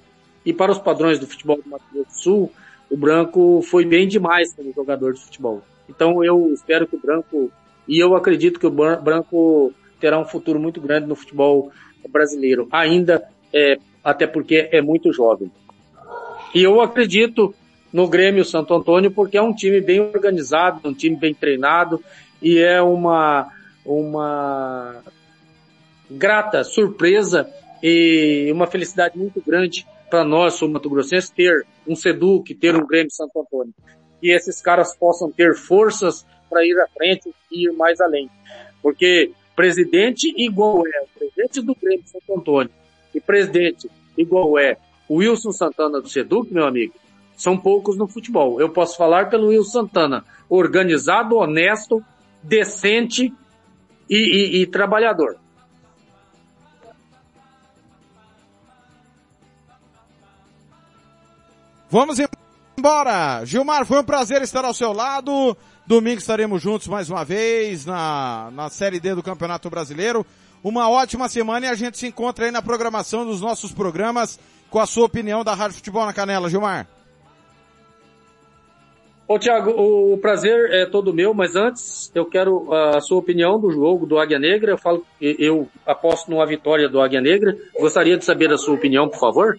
E 0.44 0.52
para 0.52 0.72
os 0.72 0.78
padrões 0.78 1.18
do 1.18 1.26
futebol 1.26 1.60
do 1.62 1.68
Mato 1.68 1.84
Grosso 1.92 2.08
do 2.08 2.22
Sul, 2.22 2.52
o 2.90 2.96
Branco 2.96 3.62
foi 3.62 3.84
bem 3.84 4.08
demais 4.08 4.52
como 4.54 4.72
jogador 4.72 5.14
de 5.14 5.20
futebol. 5.20 5.62
Então 5.88 6.24
eu 6.24 6.52
espero 6.52 6.86
que 6.86 6.96
o 6.96 7.00
Branco, 7.00 7.50
e 7.86 7.98
eu 7.98 8.14
acredito 8.16 8.58
que 8.58 8.66
o 8.66 8.70
Bran- 8.70 9.00
Branco 9.00 9.72
terá 10.00 10.18
um 10.18 10.24
futuro 10.24 10.58
muito 10.58 10.80
grande 10.80 11.06
no 11.06 11.14
futebol 11.14 11.70
brasileiro, 12.08 12.66
ainda 12.72 13.22
é, 13.52 13.76
até 14.02 14.26
porque 14.26 14.68
é 14.72 14.80
muito 14.80 15.12
jovem. 15.12 15.50
E 16.54 16.62
eu 16.62 16.80
acredito 16.80 17.54
no 17.92 18.08
Grêmio 18.08 18.44
Santo 18.44 18.72
Antônio 18.74 19.10
porque 19.10 19.36
é 19.36 19.42
um 19.42 19.52
time 19.54 19.80
bem 19.80 20.00
organizado, 20.00 20.88
um 20.88 20.94
time 20.94 21.16
bem 21.16 21.34
treinado 21.34 22.02
e 22.40 22.58
é 22.58 22.80
uma 22.80 23.52
uma 23.84 25.02
grata 26.10 26.64
surpresa 26.64 27.48
e 27.82 28.50
uma 28.52 28.66
felicidade 28.66 29.16
muito 29.18 29.40
grande 29.46 29.86
para 30.10 30.24
nós, 30.24 30.54
sul 30.54 30.68
Mato 30.68 30.90
Grossense, 30.90 31.32
ter 31.32 31.64
um 31.86 31.94
Seduc, 31.94 32.54
ter 32.54 32.74
um 32.74 32.86
Grêmio 32.86 33.10
Santo 33.12 33.40
Antônio. 33.40 33.72
E 34.22 34.30
esses 34.34 34.60
caras 34.60 34.94
possam 34.96 35.30
ter 35.30 35.54
forças 35.54 36.26
para 36.48 36.64
ir 36.64 36.78
à 36.78 36.86
frente 36.88 37.32
e 37.50 37.66
ir 37.66 37.72
mais 37.72 38.00
além. 38.00 38.28
Porque 38.82 39.30
presidente 39.54 40.32
igual 40.36 40.82
é 40.86 41.00
o 41.02 41.18
presidente 41.18 41.60
do 41.62 41.74
Grêmio 41.80 42.04
Santo 42.06 42.38
Antônio 42.38 42.70
e 43.14 43.20
presidente 43.20 43.88
igual 44.18 44.58
é 44.58 44.76
o 45.08 45.16
Wilson 45.16 45.52
Santana 45.52 46.00
do 46.00 46.08
Seduc, 46.08 46.52
meu 46.52 46.64
amigo, 46.66 46.94
são 47.36 47.56
poucos 47.56 47.96
no 47.96 48.06
futebol. 48.06 48.60
Eu 48.60 48.68
posso 48.68 48.96
falar 48.96 49.30
pelo 49.30 49.48
Wilson 49.48 49.70
Santana, 49.82 50.24
organizado, 50.48 51.36
honesto, 51.36 52.02
decente 52.42 53.32
e, 54.08 54.16
e- 54.16 54.62
e 54.62 54.66
trabalhador. 54.66 55.36
Vamos 61.92 62.20
embora! 62.78 63.44
Gilmar, 63.44 63.84
foi 63.84 63.98
um 63.98 64.04
prazer 64.04 64.40
estar 64.42 64.64
ao 64.64 64.72
seu 64.72 64.92
lado. 64.92 65.56
Domingo 65.84 66.18
estaremos 66.20 66.62
juntos 66.62 66.86
mais 66.86 67.10
uma 67.10 67.24
vez 67.24 67.84
na, 67.84 68.48
na 68.52 68.70
Série 68.70 69.00
D 69.00 69.12
do 69.12 69.24
Campeonato 69.24 69.68
Brasileiro. 69.68 70.24
Uma 70.62 70.88
ótima 70.88 71.28
semana 71.28 71.66
e 71.66 71.68
a 71.68 71.74
gente 71.74 71.98
se 71.98 72.06
encontra 72.06 72.44
aí 72.44 72.52
na 72.52 72.62
programação 72.62 73.26
dos 73.26 73.40
nossos 73.40 73.72
programas 73.72 74.38
com 74.70 74.78
a 74.78 74.86
sua 74.86 75.06
opinião 75.06 75.42
da 75.42 75.52
Rádio 75.52 75.78
Futebol 75.78 76.06
na 76.06 76.12
Canela, 76.12 76.48
Gilmar. 76.48 76.86
Ô 79.26 79.36
Thiago, 79.36 79.70
o 79.70 80.16
prazer 80.18 80.72
é 80.72 80.86
todo 80.86 81.12
meu, 81.12 81.34
mas 81.34 81.56
antes 81.56 82.08
eu 82.14 82.24
quero 82.24 82.72
a 82.72 83.00
sua 83.00 83.18
opinião 83.18 83.58
do 83.58 83.72
jogo 83.72 84.06
do 84.06 84.16
Águia 84.16 84.38
Negra. 84.38 84.72
Eu 84.72 84.78
falo, 84.78 85.04
eu 85.20 85.68
aposto 85.84 86.30
numa 86.30 86.46
vitória 86.46 86.88
do 86.88 87.00
Águia 87.00 87.20
Negra. 87.20 87.56
Gostaria 87.76 88.16
de 88.16 88.24
saber 88.24 88.52
a 88.52 88.58
sua 88.58 88.74
opinião, 88.74 89.08
por 89.08 89.18
favor. 89.18 89.58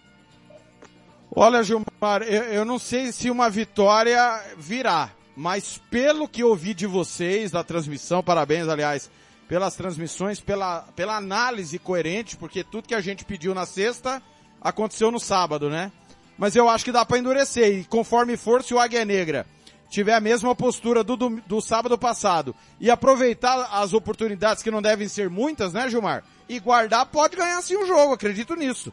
Olha, 1.34 1.64
Gilmar, 1.64 2.24
eu, 2.24 2.44
eu 2.44 2.66
não 2.66 2.78
sei 2.78 3.10
se 3.14 3.32
uma 3.32 3.50
vitória 3.50 4.44
virá, 4.58 5.12
mas 5.34 5.82
pelo 5.90 6.28
que 6.28 6.44
ouvi 6.44 6.74
de 6.74 6.86
vocês 6.86 7.52
da 7.52 7.64
transmissão, 7.64 8.22
parabéns, 8.22 8.68
aliás, 8.68 9.10
pelas 9.48 9.74
transmissões, 9.74 10.42
pela, 10.42 10.82
pela 10.94 11.16
análise 11.16 11.80
coerente, 11.80 12.36
porque 12.36 12.66
tudo 12.66 12.88
que 12.90 12.96
a 12.96 13.00
gente 13.00 13.24
pediu 13.24 13.56
na 13.56 13.66
sexta 13.66 14.22
aconteceu 14.60 15.10
no 15.10 15.22
sábado, 15.22 15.70
né? 15.70 15.90
Mas 16.38 16.54
eu 16.54 16.68
acho 16.68 16.84
que 16.84 16.92
dá 16.92 17.06
para 17.06 17.18
endurecer, 17.18 17.80
e 17.80 17.86
conforme 17.86 18.36
for, 18.36 18.62
se 18.62 18.74
o 18.74 18.80
Águia 18.80 19.06
Negra 19.06 19.46
tiver 19.90 20.14
a 20.14 20.20
mesma 20.20 20.54
postura 20.54 21.02
do, 21.02 21.16
do, 21.16 21.30
do 21.48 21.62
sábado 21.62 21.98
passado 21.98 22.54
e 22.78 22.92
aproveitar 22.92 23.70
as 23.72 23.94
oportunidades 23.94 24.62
que 24.62 24.72
não 24.72 24.82
devem 24.82 25.08
ser 25.08 25.30
muitas, 25.30 25.72
né, 25.72 25.90
Gilmar? 25.90 26.26
E 26.50 26.60
guardar, 26.60 27.06
pode 27.06 27.38
ganhar 27.38 27.62
sim 27.62 27.78
o 27.78 27.88
jogo, 27.88 28.14
acredito 28.14 28.54
nisso. 28.54 28.92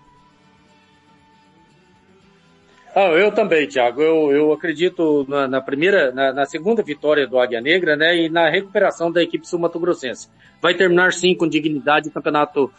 Ah, 3.01 3.13
eu 3.13 3.31
também, 3.31 3.69
Thiago. 3.69 4.03
Eu, 4.03 4.33
eu 4.33 4.53
acredito 4.53 5.25
na, 5.29 5.47
na 5.47 5.61
primeira, 5.61 6.11
na, 6.11 6.33
na, 6.33 6.45
segunda 6.47 6.83
vitória 6.83 7.29
do 7.29 7.39
Águia 7.39 7.61
Negra, 7.61 7.95
né, 7.95 8.25
e 8.25 8.29
na 8.29 8.51
recuperação 8.51 9.13
da 9.13 9.23
equipe 9.23 9.47
sul-mato-grossense. 9.47 10.29
Vai 10.61 10.75
terminar 10.75 11.13
sim 11.13 11.33
com 11.33 11.47
dignidade 11.47 12.09
o 12.09 12.11
campeonato 12.11 12.73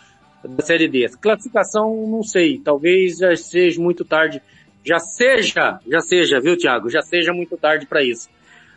da 0.43 0.61
Série 0.61 0.89
D. 0.89 1.07
Classificação, 1.21 2.05
não 2.05 2.21
sei, 2.21 2.59
talvez 2.59 3.19
já 3.19 3.33
seja 3.37 3.81
muito 3.81 4.03
tarde. 4.03 4.41
Já 4.83 4.99
seja, 4.99 5.79
já 5.87 6.01
seja, 6.01 6.41
viu, 6.41 6.57
Thiago? 6.57 6.89
Já 6.89 7.01
seja 7.01 7.31
muito 7.31 7.55
tarde 7.55 7.85
para 7.85 8.03
isso. 8.03 8.29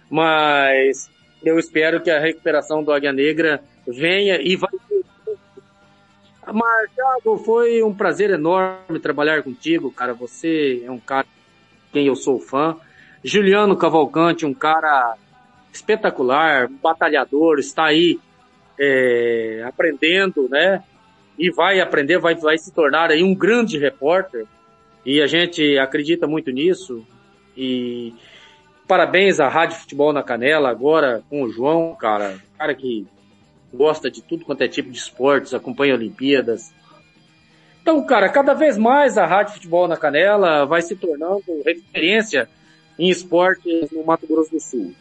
Mas 0.09 1.11
eu 1.45 1.59
espero 1.59 2.01
que 2.01 2.11
a 2.13 2.21
recuperação 2.21 2.85
do 2.85 2.93
Águia 2.93 3.13
Negra 3.13 3.61
venha 3.85 4.41
e 4.41 4.55
vai 4.55 4.71
Marcelo, 6.51 7.39
foi 7.39 7.83
um 7.83 7.95
prazer 7.95 8.31
enorme 8.31 8.99
trabalhar 8.99 9.43
contigo, 9.43 9.93
cara. 9.93 10.15
Você 10.15 10.83
é 10.85 10.91
um 10.91 10.99
cara 10.99 11.27
quem 11.93 12.07
eu 12.07 12.17
sou 12.17 12.41
fã. 12.41 12.77
Juliano 13.23 13.77
Cavalcante, 13.77 14.47
um 14.47 14.55
cara 14.55 15.15
espetacular, 15.73 16.69
batalhador, 16.69 17.59
está 17.59 17.85
aí 17.85 18.19
é, 18.79 19.63
aprendendo, 19.67 20.49
né? 20.49 20.83
E 21.39 21.51
vai 21.51 21.81
aprender, 21.81 22.19
vai, 22.19 22.35
vai 22.35 22.59
se 22.59 22.73
tornar 22.73 23.11
aí 23.11 23.23
um 23.23 23.35
grande 23.35 23.79
repórter. 23.79 24.47
E 25.05 25.21
a 25.21 25.27
gente 25.27 25.79
acredita 25.79 26.27
muito 26.27 26.51
nisso. 26.51 27.07
E 27.57 28.15
parabéns 28.89 29.41
à 29.41 29.49
Rádio 29.49 29.79
Futebol 29.79 30.13
na 30.13 30.23
Canela 30.23 30.71
agora 30.71 31.23
com 31.29 31.43
o 31.43 31.51
João, 31.51 31.95
cara. 31.95 32.37
Cara 32.59 32.75
que 32.75 33.07
gosta 33.73 34.11
de 34.11 34.23
tudo 34.23 34.45
quanto 34.45 34.63
é 34.63 34.69
tipo 34.69 34.91
de 34.91 34.99
esportes, 34.99 35.55
acompanha 35.55 35.95
Olimpíadas. 35.95 36.73
Então, 37.81 38.05
cara, 38.05 38.29
cada 38.29 38.55
vez 38.55 38.79
mais 38.79 39.19
a 39.19 39.27
Rádio 39.27 39.55
Futebol 39.55 39.89
na 39.89 39.97
Canela 39.97 40.65
vai 40.65 40.83
se 40.83 40.95
tornando 40.95 41.43
referência 41.65 42.49
em 42.99 43.09
esportes 43.09 43.91
no 43.91 44.05
Mato 44.05 44.27
Grosso 44.27 44.53
do 44.53 44.61
Sul. 44.61 44.95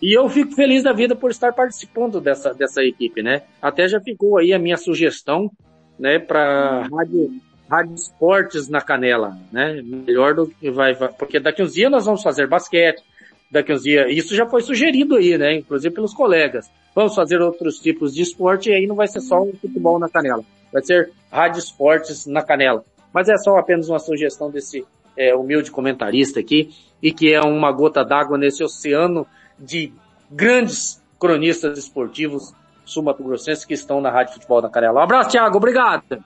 E 0.00 0.16
eu 0.16 0.26
fico 0.30 0.54
feliz 0.54 0.82
da 0.82 0.92
vida 0.92 1.14
por 1.14 1.30
estar 1.30 1.52
participando 1.52 2.20
dessa, 2.20 2.54
dessa 2.54 2.82
equipe, 2.82 3.22
né? 3.22 3.42
Até 3.60 3.86
já 3.86 4.00
ficou 4.00 4.38
aí 4.38 4.54
a 4.54 4.58
minha 4.58 4.78
sugestão, 4.78 5.50
né, 5.98 6.18
para 6.18 6.88
rádio, 6.90 7.30
rádio 7.70 7.94
esportes 7.94 8.66
na 8.66 8.80
Canela, 8.80 9.36
né? 9.52 9.82
Melhor 9.82 10.34
do 10.34 10.46
que 10.46 10.70
vai, 10.70 10.94
vai, 10.94 11.12
porque 11.12 11.38
daqui 11.38 11.62
uns 11.62 11.74
dias 11.74 11.90
nós 11.90 12.06
vamos 12.06 12.22
fazer 12.22 12.48
basquete, 12.48 13.02
daqui 13.50 13.74
uns 13.74 13.82
dias, 13.82 14.06
isso 14.10 14.34
já 14.34 14.46
foi 14.46 14.62
sugerido 14.62 15.16
aí, 15.16 15.36
né? 15.36 15.56
Inclusive 15.56 15.94
pelos 15.94 16.14
colegas. 16.14 16.70
Vamos 16.94 17.14
fazer 17.14 17.40
outros 17.40 17.78
tipos 17.78 18.14
de 18.14 18.22
esporte 18.22 18.70
e 18.70 18.74
aí 18.74 18.86
não 18.86 18.96
vai 18.96 19.06
ser 19.06 19.20
só 19.20 19.42
um 19.42 19.52
futebol 19.52 19.98
na 19.98 20.08
canela. 20.08 20.44
Vai 20.72 20.82
ser 20.82 21.12
rádio 21.30 21.58
esportes 21.58 22.26
na 22.26 22.42
canela. 22.42 22.84
Mas 23.12 23.28
é 23.28 23.36
só 23.36 23.56
apenas 23.56 23.88
uma 23.88 23.98
sugestão 23.98 24.50
desse 24.50 24.84
é, 25.16 25.34
humilde 25.34 25.70
comentarista 25.70 26.40
aqui 26.40 26.74
e 27.02 27.12
que 27.12 27.32
é 27.32 27.40
uma 27.40 27.72
gota 27.72 28.04
d'água 28.04 28.38
nesse 28.38 28.62
oceano 28.62 29.26
de 29.58 29.92
grandes 30.30 31.02
cronistas 31.18 31.78
esportivos 31.78 32.54
sul-mato-grossenses 32.84 33.64
que 33.64 33.74
estão 33.74 34.00
na 34.00 34.10
Rádio 34.10 34.34
Futebol 34.34 34.62
na 34.62 34.68
Canela. 34.68 35.00
Um 35.00 35.02
abraço, 35.02 35.30
Thiago. 35.30 35.56
Obrigado. 35.56 36.24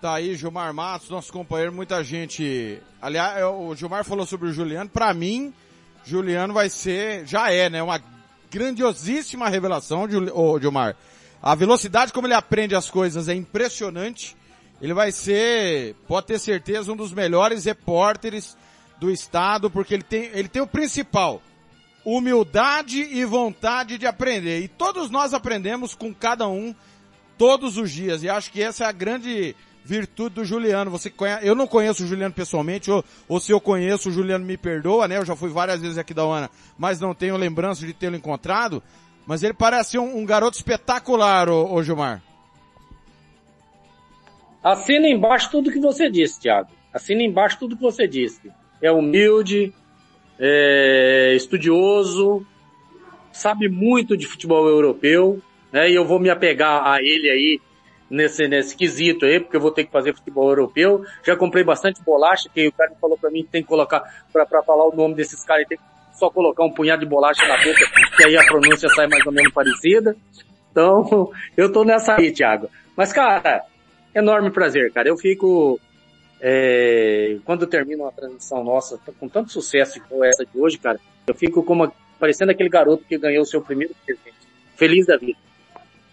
Tá 0.00 0.14
aí, 0.14 0.34
Gilmar 0.34 0.72
Matos, 0.74 1.08
nosso 1.08 1.32
companheiro, 1.32 1.72
muita 1.72 2.04
gente. 2.04 2.78
Aliás, 3.00 3.42
o 3.42 3.74
Gilmar 3.74 4.04
falou 4.04 4.26
sobre 4.26 4.48
o 4.48 4.52
Juliano. 4.52 4.90
Para 4.90 5.14
mim, 5.14 5.52
Juliano 6.04 6.52
vai 6.52 6.68
ser, 6.68 7.26
já 7.26 7.50
é, 7.50 7.70
né? 7.70 7.82
Uma 7.82 7.98
grandiosíssima 8.54 9.48
revelação, 9.48 10.08
Gilmar. 10.08 10.96
A 11.42 11.56
velocidade 11.56 12.12
como 12.12 12.28
ele 12.28 12.34
aprende 12.34 12.76
as 12.76 12.88
coisas 12.88 13.28
é 13.28 13.34
impressionante. 13.34 14.36
Ele 14.80 14.94
vai 14.94 15.10
ser, 15.10 15.96
pode 16.06 16.28
ter 16.28 16.38
certeza, 16.38 16.92
um 16.92 16.96
dos 16.96 17.12
melhores 17.12 17.64
repórteres 17.64 18.56
do 19.00 19.10
estado, 19.10 19.68
porque 19.68 19.94
ele 19.94 20.04
tem, 20.04 20.30
ele 20.32 20.48
tem 20.48 20.62
o 20.62 20.68
principal, 20.68 21.42
humildade 22.04 23.00
e 23.00 23.24
vontade 23.24 23.98
de 23.98 24.06
aprender. 24.06 24.60
E 24.60 24.68
todos 24.68 25.10
nós 25.10 25.34
aprendemos 25.34 25.92
com 25.92 26.14
cada 26.14 26.46
um 26.46 26.72
todos 27.36 27.76
os 27.76 27.90
dias. 27.90 28.22
E 28.22 28.28
acho 28.28 28.52
que 28.52 28.62
essa 28.62 28.84
é 28.84 28.86
a 28.86 28.92
grande 28.92 29.56
virtude 29.84 30.36
do 30.36 30.44
Juliano. 30.44 30.90
Você 30.90 31.10
conhece, 31.10 31.46
eu 31.46 31.54
não 31.54 31.66
conheço 31.66 32.02
o 32.02 32.06
Juliano 32.06 32.34
pessoalmente, 32.34 32.90
ou, 32.90 33.04
ou 33.28 33.38
se 33.38 33.52
eu 33.52 33.60
conheço, 33.60 34.08
o 34.08 34.12
Juliano 34.12 34.44
me 34.44 34.56
perdoa, 34.56 35.06
né? 35.06 35.18
Eu 35.18 35.24
já 35.24 35.36
fui 35.36 35.50
várias 35.50 35.80
vezes 35.80 35.98
aqui 35.98 36.14
da 36.14 36.22
Ana, 36.22 36.50
mas 36.78 36.98
não 36.98 37.14
tenho 37.14 37.36
lembrança 37.36 37.86
de 37.86 37.92
tê-lo 37.92 38.16
encontrado. 38.16 38.82
Mas 39.26 39.42
ele 39.42 39.54
parece 39.54 39.98
um, 39.98 40.18
um 40.18 40.24
garoto 40.24 40.56
espetacular, 40.56 41.48
ô, 41.48 41.74
ô 41.74 41.82
Gilmar. 41.82 42.22
Assina 44.62 45.06
embaixo 45.08 45.50
tudo 45.50 45.70
que 45.70 45.80
você 45.80 46.10
disse, 46.10 46.40
Thiago. 46.40 46.70
Assina 46.92 47.22
embaixo 47.22 47.58
tudo 47.58 47.76
que 47.76 47.82
você 47.82 48.08
disse. 48.08 48.50
É 48.80 48.90
humilde, 48.90 49.72
é 50.38 51.34
estudioso, 51.34 52.46
sabe 53.32 53.68
muito 53.68 54.16
de 54.16 54.26
futebol 54.26 54.66
europeu, 54.66 55.42
né? 55.72 55.90
E 55.90 55.94
eu 55.94 56.06
vou 56.06 56.18
me 56.18 56.30
apegar 56.30 56.86
a 56.86 57.02
ele 57.02 57.28
aí 57.28 57.60
nesse, 58.10 58.46
nesse 58.48 58.76
quesito 58.76 59.24
aí, 59.24 59.40
porque 59.40 59.56
eu 59.56 59.60
vou 59.60 59.70
ter 59.70 59.84
que 59.84 59.92
fazer 59.92 60.14
futebol 60.14 60.48
europeu. 60.48 61.04
Já 61.24 61.36
comprei 61.36 61.64
bastante 61.64 62.02
bolacha, 62.02 62.48
que 62.52 62.68
o 62.68 62.72
cara 62.72 62.92
falou 63.00 63.18
para 63.18 63.30
mim 63.30 63.42
que 63.42 63.50
tem 63.50 63.62
que 63.62 63.68
colocar, 63.68 64.02
para 64.32 64.62
falar 64.62 64.86
o 64.86 64.94
nome 64.94 65.14
desses 65.14 65.44
caras, 65.44 65.66
tem 65.66 65.78
que 65.78 65.84
só 66.18 66.30
colocar 66.30 66.64
um 66.64 66.70
punhado 66.70 67.00
de 67.00 67.08
bolacha 67.08 67.46
na 67.46 67.56
boca, 67.56 67.86
que 68.16 68.24
aí 68.24 68.36
a 68.36 68.44
pronúncia 68.44 68.88
sai 68.90 69.06
mais 69.06 69.24
ou 69.26 69.32
menos 69.32 69.52
parecida. 69.52 70.16
Então, 70.70 71.30
eu 71.56 71.72
tô 71.72 71.84
nessa 71.84 72.16
aí, 72.16 72.32
Thiago. 72.32 72.68
Mas, 72.96 73.12
cara, 73.12 73.64
enorme 74.14 74.50
prazer, 74.50 74.92
cara. 74.92 75.08
Eu 75.08 75.16
fico, 75.16 75.80
é, 76.40 77.36
quando 77.44 77.66
termina 77.66 78.04
uma 78.04 78.12
transmissão 78.12 78.62
nossa, 78.62 78.98
com 79.18 79.28
tanto 79.28 79.50
sucesso 79.50 80.00
como 80.08 80.24
essa 80.24 80.44
de 80.44 80.58
hoje, 80.58 80.78
cara, 80.78 81.00
eu 81.26 81.34
fico 81.34 81.62
como, 81.62 81.92
parecendo 82.18 82.52
aquele 82.52 82.68
garoto 82.68 83.04
que 83.04 83.18
ganhou 83.18 83.42
o 83.42 83.46
seu 83.46 83.60
primeiro 83.60 83.94
presente. 84.04 84.34
Feliz 84.76 85.06
da 85.06 85.16
vida. 85.16 85.38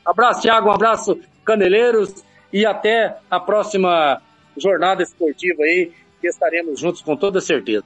Abraço, 0.06 0.42
Thiago, 0.42 0.70
um 0.70 0.72
abraço 0.72 1.20
Caneleiros 1.46 2.24
e 2.52 2.66
até 2.66 3.18
a 3.30 3.40
próxima 3.40 4.22
jornada 4.58 5.02
esportiva 5.02 5.64
aí, 5.64 5.92
que 6.20 6.28
estaremos 6.28 6.80
juntos 6.80 7.02
com 7.02 7.16
toda 7.16 7.40
certeza. 7.40 7.86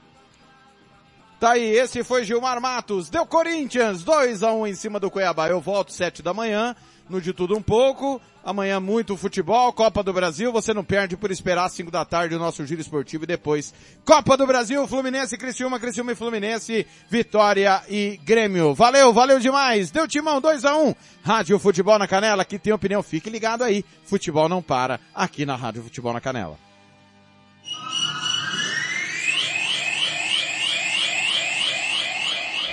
Tá 1.38 1.52
aí, 1.52 1.76
esse 1.76 2.02
foi 2.02 2.24
Gilmar 2.24 2.60
Matos, 2.60 3.10
deu 3.10 3.26
Corinthians, 3.26 4.02
2 4.02 4.42
a 4.42 4.52
1 4.52 4.60
um 4.60 4.66
em 4.66 4.74
cima 4.74 4.98
do 4.98 5.10
Cuiabá. 5.10 5.48
Eu 5.48 5.60
volto 5.60 5.92
sete 5.92 6.22
da 6.22 6.32
manhã, 6.32 6.74
no 7.08 7.20
De 7.20 7.32
Tudo 7.32 7.56
Um 7.56 7.62
Pouco. 7.62 8.20
Amanhã 8.44 8.78
muito 8.78 9.16
futebol, 9.16 9.72
Copa 9.72 10.04
do 10.04 10.12
Brasil, 10.12 10.52
você 10.52 10.72
não 10.72 10.84
perde 10.84 11.16
por 11.16 11.32
esperar 11.32 11.68
5 11.68 11.90
da 11.90 12.04
tarde 12.04 12.36
o 12.36 12.38
nosso 12.38 12.64
giro 12.64 12.80
esportivo 12.80 13.24
e 13.24 13.26
depois 13.26 13.74
Copa 14.04 14.36
do 14.36 14.46
Brasil, 14.46 14.86
Fluminense, 14.86 15.36
Criciúma, 15.36 15.80
Criciúma 15.80 16.12
e 16.12 16.14
Fluminense, 16.14 16.86
Vitória 17.10 17.82
e 17.88 18.20
Grêmio. 18.24 18.72
Valeu, 18.72 19.12
valeu 19.12 19.40
demais. 19.40 19.90
Deu 19.90 20.06
timão 20.06 20.40
2 20.40 20.64
a 20.64 20.76
1 20.76 20.88
um. 20.88 20.94
Rádio 21.24 21.58
Futebol 21.58 21.98
na 21.98 22.06
Canela, 22.06 22.44
que 22.44 22.56
tem 22.56 22.72
opinião, 22.72 23.02
fique 23.02 23.28
ligado 23.28 23.64
aí. 23.64 23.84
Futebol 24.04 24.48
não 24.48 24.62
para 24.62 25.00
aqui 25.12 25.44
na 25.44 25.56
Rádio 25.56 25.82
Futebol 25.82 26.12
na 26.12 26.20
Canela. 26.20 26.56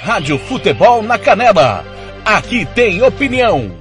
Rádio 0.03 0.37
Futebol 0.37 1.01
na 1.01 1.17
Canela. 1.17 1.83
Aqui 2.25 2.65
tem 2.65 3.01
opinião. 3.01 3.71